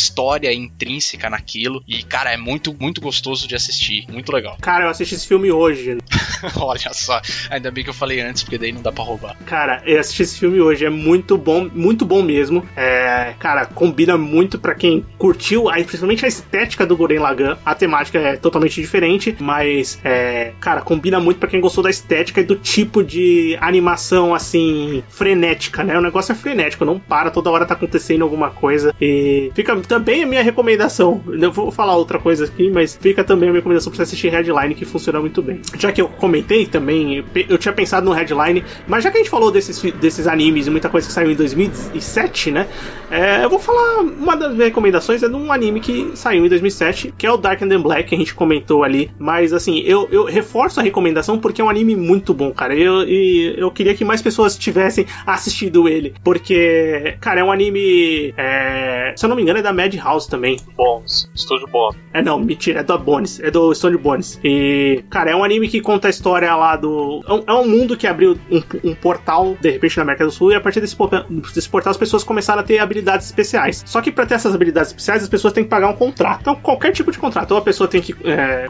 [0.54, 1.84] intrínseca naquilo.
[1.88, 4.58] E, cara, é muito, muito gostoso de assistir, muito legal.
[4.62, 5.98] Cara, eu assisti esse filme hoje.
[6.56, 9.36] Olha só, ainda bem que eu falei antes, porque daí não dá pra roubar.
[9.46, 12.68] Cara, eu assisti esse filme hoje, é muito bom, muito bom mesmo.
[12.76, 17.58] É, cara, combina muito pra quem curtiu, aí, principalmente a estética do Gurren Lagann.
[17.66, 22.42] A temática é totalmente diferente, mas, é, cara, combina muito pra quem gostou da estética
[22.42, 25.98] e do tipo de animação, assim, frenética, né?
[25.98, 28.94] O negócio é frenético, não para, toda hora tá acontecendo alguma coisa.
[29.00, 31.22] E fica também a minha recomendação.
[31.28, 34.30] Eu vou falar outra coisa aqui, mas fica também a minha recomendação pra você assistir
[34.30, 35.60] Headline, que funciona muito bem.
[35.78, 39.30] Já que eu comentei também, eu tinha pensado no Headline, mas já que a gente
[39.30, 42.68] falou desses, desses animes e muita coisa que saiu em 2007, né?
[43.10, 44.02] É, eu vou falar.
[44.02, 47.38] Uma das minhas recomendações é de um anime que saiu em 2007, que é o
[47.38, 49.10] Dark and Black, que a gente comentou ali.
[49.18, 52.76] Mas assim, eu, eu reforço a recomendação porque é um anime muito bom, cara.
[52.76, 56.14] Eu, e eu queria que mais pessoas tivessem assistido ele.
[56.24, 58.34] Porque, cara, é um anime.
[58.38, 60.58] É, se eu não me engano, é da Madhouse também.
[60.76, 61.98] Bones, Estúdio Bones.
[62.14, 64.40] É não, mentira, é da Bones, é do Stone Bones.
[64.44, 67.24] E, cara, é um anime que conta a história lá do.
[67.28, 70.32] É um, é um mundo que abriu um, um, portal, de repente, na América do
[70.32, 70.98] Sul, e a partir desse,
[71.54, 73.84] desse portal as pessoas começaram a ter habilidades especiais.
[73.86, 76.42] Só que para ter essas habilidades especiais, as pessoas têm que pagar um contrato.
[76.42, 77.52] Então, qualquer tipo de contrato.
[77.52, 78.16] Ou a pessoa tem que.
[78.24, 78.68] É,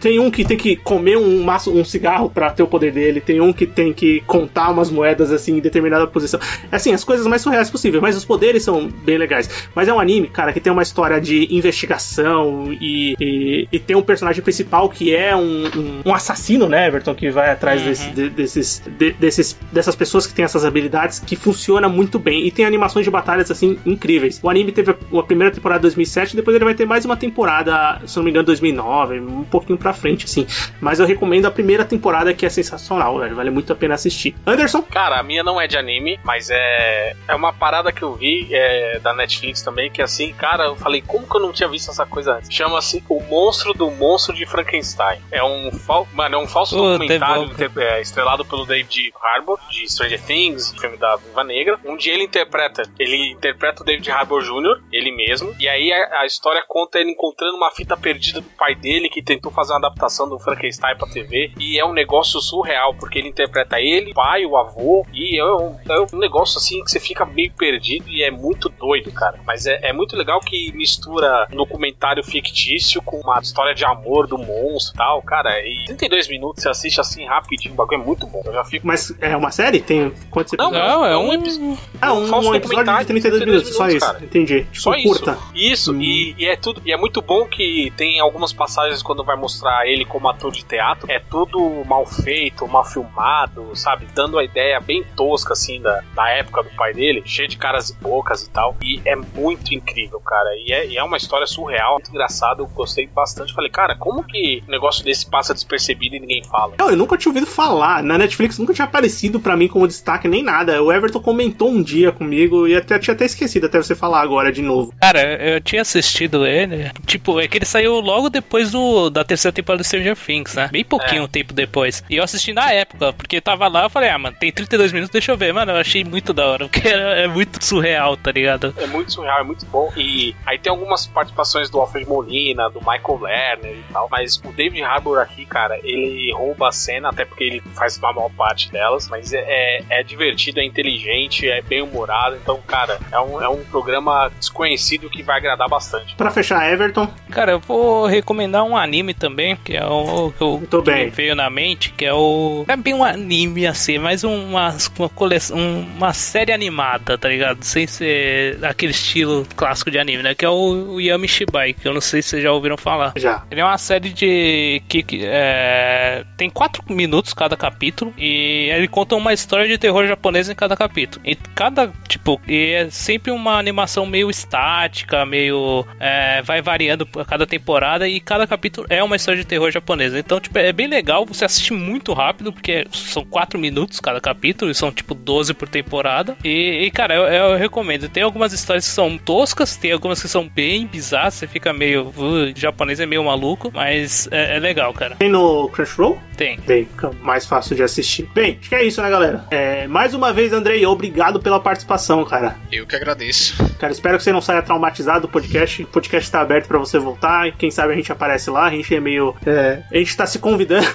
[0.00, 3.20] tem um que tem que comer um, maço, um cigarro para ter o poder dele,
[3.20, 6.40] tem um que tem que contar umas moedas assim em determinada posição.
[6.70, 9.68] Assim, as coisas mais surreais possíveis, mas os poderes são bem legais.
[9.74, 13.94] Mas é um anime, cara, que tem uma história de investigação e, e, e tem
[13.94, 17.88] um personagem principal que é um, um, um, assassino, né, Everton, que vai atrás uhum.
[17.88, 22.46] desse, de, desses, de, desses, dessas pessoas que têm essas habilidades, que funciona muito bem.
[22.46, 24.40] E tem animações de batalhas, assim, incríveis.
[24.42, 27.16] O anime teve a, a primeira temporada em 2007, depois ele vai ter mais uma
[27.16, 30.46] temporada, se não me engano, 2009, um pouquinho pra frente, assim.
[30.80, 33.36] Mas eu recomendo a primeira temporada, que é sensacional, velho.
[33.36, 34.34] Vale muito a pena assistir.
[34.46, 34.82] Anderson?
[34.82, 38.48] Cara, a minha não é de anime, mas é, é uma parada que eu vi
[38.50, 41.90] é, da Netflix também, que assim, cara, eu falei, como que eu não tinha visto
[41.90, 42.52] essa coisa antes?
[42.52, 45.20] Chama-se O Monstro do Monstro de Frankenstein.
[45.30, 46.06] É um, fal...
[46.12, 51.16] Mano, é um falso documentário é, estrelado pelo David Harbour, de Stranger Things, filme da
[51.16, 55.92] Viva Negra, onde ele interpreta, ele interpreta o David Harbour Jr., ele mesmo, e aí
[55.92, 59.72] a, a história conta ele encontrando uma fita perdida do pai dele, que tentou fazer
[59.72, 64.12] uma adaptação do Frankenstein pra TV, e é um negócio surreal, porque ele interpreta ele,
[64.12, 67.52] o pai, o avô, e é um, é um negócio assim que você fica meio
[67.52, 69.40] perdido e é muito doido, cara.
[69.46, 74.26] Mas é, é muito legal que mistura um documentário fictício com uma história de amor
[74.26, 75.60] do monstro e tal, cara.
[75.66, 78.42] E 32 minutos você assiste assim rapidinho, o bagulho é muito bom.
[78.44, 78.86] Eu já fico.
[78.86, 79.80] Mas é uma série?
[79.80, 80.82] Tem quantos episódios?
[80.82, 81.78] Não, é um episódio.
[82.00, 84.06] Ah, um, um, um episódio de 32, 32 minutos, só isso.
[84.06, 84.24] Cara.
[84.24, 84.64] Entendi.
[84.64, 85.38] Tipo, só curta.
[85.54, 85.82] Isso.
[85.82, 86.00] Isso, hum.
[86.00, 86.80] e, e, é tudo.
[86.84, 90.64] E é muito bom que tem algumas passagens quando vai mostrar ele como ator de
[90.64, 91.10] teatro.
[91.10, 94.06] É tudo mal feito, mal filmado, sabe?
[94.14, 97.90] Dando a ideia bem tosca, assim, da, da época do pai dele, cheio de caras
[97.90, 98.76] e bocas e tal.
[98.82, 100.50] E é muito incrível, cara.
[100.56, 102.62] E é, e é uma história surreal, muito engraçado.
[102.62, 103.52] Eu gostei bastante.
[103.52, 106.74] Falei, cara, como que um negócio desse passa despercebido e ninguém fala?
[106.78, 108.02] Não, eu nunca tinha ouvido falar.
[108.02, 110.82] Na Netflix nunca tinha aparecido para mim como destaque nem nada.
[110.82, 114.52] O Everton comentou um dia comigo e até tinha até esquecido até você falar agora
[114.52, 114.92] de novo.
[115.00, 116.90] Cara, eu tinha assistido ele.
[117.06, 120.68] Tipo, é que ele saiu logo depois do, da terceira temporada do Stranger Things, né?
[120.72, 121.28] Bem pouquinho é.
[121.28, 122.02] tempo depois.
[122.08, 125.12] E eu assisti na época, porque tava lá, eu falei, ah, mano, tem 32 minutos,
[125.12, 125.52] deixa eu ver.
[125.52, 128.74] Mano, eu achei muito da hora, porque é, é muito surreal, tá ligado?
[128.76, 129.92] É muito surreal, é muito bom.
[129.96, 130.01] E
[130.46, 134.08] aí tem algumas participações do Alfred Molina, do Michael Lerner e tal.
[134.10, 138.12] Mas o David Harbour aqui, cara, ele rouba a cena, até porque ele faz a
[138.12, 139.08] maior parte delas.
[139.08, 142.36] Mas é, é, é divertido, é inteligente, é bem humorado.
[142.36, 146.14] Então, cara, é um, é um programa desconhecido que vai agradar bastante.
[146.14, 147.08] Pra fechar, Everton.
[147.30, 151.10] Cara, eu vou recomendar um anime também, que é o que, eu, Muito bem.
[151.10, 152.64] veio na mente, que é o.
[152.68, 157.62] É bem um anime assim, mas uma, uma coleção, uma série animada, tá ligado?
[157.62, 160.34] Sem ser aquele estilo clássico de anime, né?
[160.34, 163.12] Que é o, o Yami Shibai, que eu não sei se vocês já ouviram falar.
[163.16, 163.44] Já.
[163.50, 164.82] Ele é uma série de.
[164.88, 170.48] que é, tem quatro minutos cada capítulo e ele conta uma história de terror japonês
[170.48, 171.24] em cada capítulo.
[171.24, 175.86] E cada, tipo, e é sempre uma animação meio estática, meio.
[176.00, 180.18] É, vai variando a cada temporada e cada capítulo é uma história de terror japonesa.
[180.18, 184.70] Então, tipo, é bem legal, você assiste muito rápido, porque são 4 minutos cada capítulo
[184.70, 186.36] e são tipo 12 por temporada.
[186.44, 188.08] E, e cara, eu, eu, recomendo.
[188.08, 192.12] Tem algumas histórias que são toscas, tem algumas que são bem bizarras, você fica meio.
[192.16, 195.16] Uh, japonês é meio maluco, mas é, é legal, cara.
[195.16, 196.16] Tem no Crunchyroll?
[196.36, 196.56] Tem.
[196.58, 196.88] Tem,
[197.20, 198.28] mais fácil de assistir.
[198.32, 199.44] Bem, acho que é isso, né, galera?
[199.50, 202.56] É, mais uma vez, Andrei, obrigado pela participação, cara.
[202.70, 203.56] Eu que agradeço.
[203.76, 205.82] Cara, espero que você não saia traumatizado do podcast.
[205.82, 208.66] O podcast tá aberto para você voltar quem sabe a gente aparece lá.
[208.66, 209.34] A gente é meio.
[209.44, 210.86] É, a gente tá se convidando.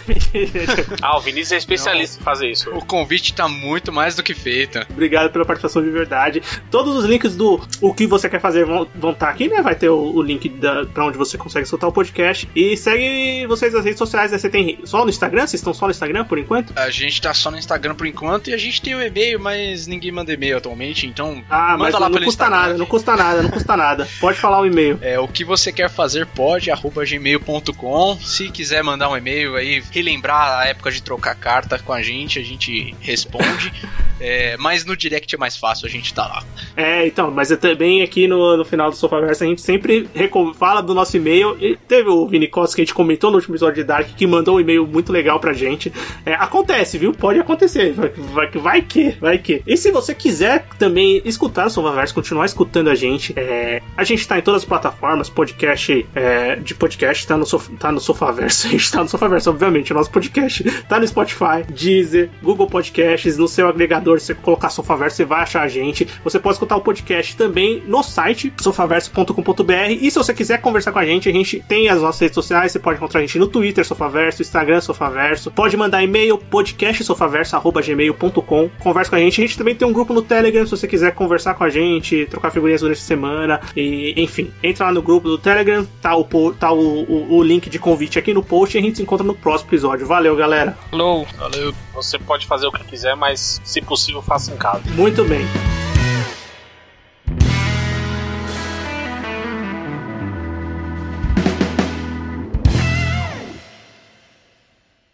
[1.02, 2.70] ah, o Vinícius é especialista não, em fazer isso.
[2.70, 4.80] O convite tá muito mais do que feito.
[4.90, 6.42] Obrigado pela participação de verdade.
[6.72, 9.62] Todos os links do o que você quer fazer vão estar tá aqui, né?
[9.62, 12.48] Vai ter o, o link da, pra onde você consegue soltar o podcast.
[12.56, 14.38] E segue vocês nas redes sociais, né?
[14.38, 15.42] Você tem só no Instagram?
[15.42, 16.74] Vocês estão só no Instagram por enquanto?
[16.76, 19.88] A gente tá só no Instagram por enquanto e a gente tem o e-mail, mas
[19.88, 21.44] ninguém manda e-mail atualmente, então.
[21.50, 22.56] Ah, mas não, não custa Instagram.
[22.56, 24.08] nada, não custa nada, não custa nada.
[24.20, 25.00] Pode falar o e-mail.
[25.02, 28.18] É, o que você quer fazer pode, arroba gmail.com.
[28.20, 32.40] Se quiser mandar um e-mail aí, relembrar a época de trocar carta com a gente,
[32.40, 33.74] a gente responde.
[34.20, 36.44] é, mas no direct é mais fácil, a gente tá lá.
[36.76, 40.10] É, então, mas eu também aqui no, no, final do Sofaverso, a gente sempre
[40.56, 41.58] fala do nosso e-mail.
[41.60, 44.28] E teve o Vini Costa que a gente comentou no último episódio de Dark que
[44.28, 45.92] mandou um e-mail muito legal pra gente.
[46.26, 47.14] É, acontece, viu?
[47.14, 47.94] Pode acontecer.
[47.94, 49.62] Vai, vai, que, vai que.
[49.66, 54.28] E se você quiser também escutar o Sofaverso, continuar escutando a gente, é, a gente
[54.28, 58.68] tá em todas as plataformas, podcast é, de podcast, tá no, sof tá no Sofaverso.
[58.68, 63.38] A gente tá no Sofaverso, obviamente, o nosso podcast tá no Spotify, Deezer, Google Podcasts,
[63.38, 66.08] no seu agregador, você colocar Sofaverso, você vai achar a gente.
[66.24, 68.04] Você pode escutar o podcast também no
[68.48, 69.90] site sofaverso.com.br.
[69.90, 72.72] E se você quiser conversar com a gente, a gente tem as nossas redes sociais,
[72.72, 75.52] você pode encontrar a gente no Twitter, Sofaverso, Instagram, Sofaverso.
[75.52, 78.70] Pode mandar e-mail, podcastsofaverso.gmail.com.
[78.80, 79.42] Conversa com a gente.
[79.42, 82.26] A gente também tem um grupo no Telegram, se você quiser conversar com a gente,
[82.28, 83.62] trocar figurinhas durante a semana.
[83.76, 86.24] E, enfim, entra lá no grupo do Telegram, tá o,
[86.54, 89.26] tá o, o, o link de convite aqui no post e a gente se encontra
[89.26, 90.06] no próximo episódio.
[90.06, 90.78] Valeu, galera.
[90.90, 91.26] Falou.
[91.38, 91.74] Valeu.
[91.94, 94.84] Você pode fazer o que quiser, mas se possível, faça em casa.
[94.96, 95.48] Muito bem.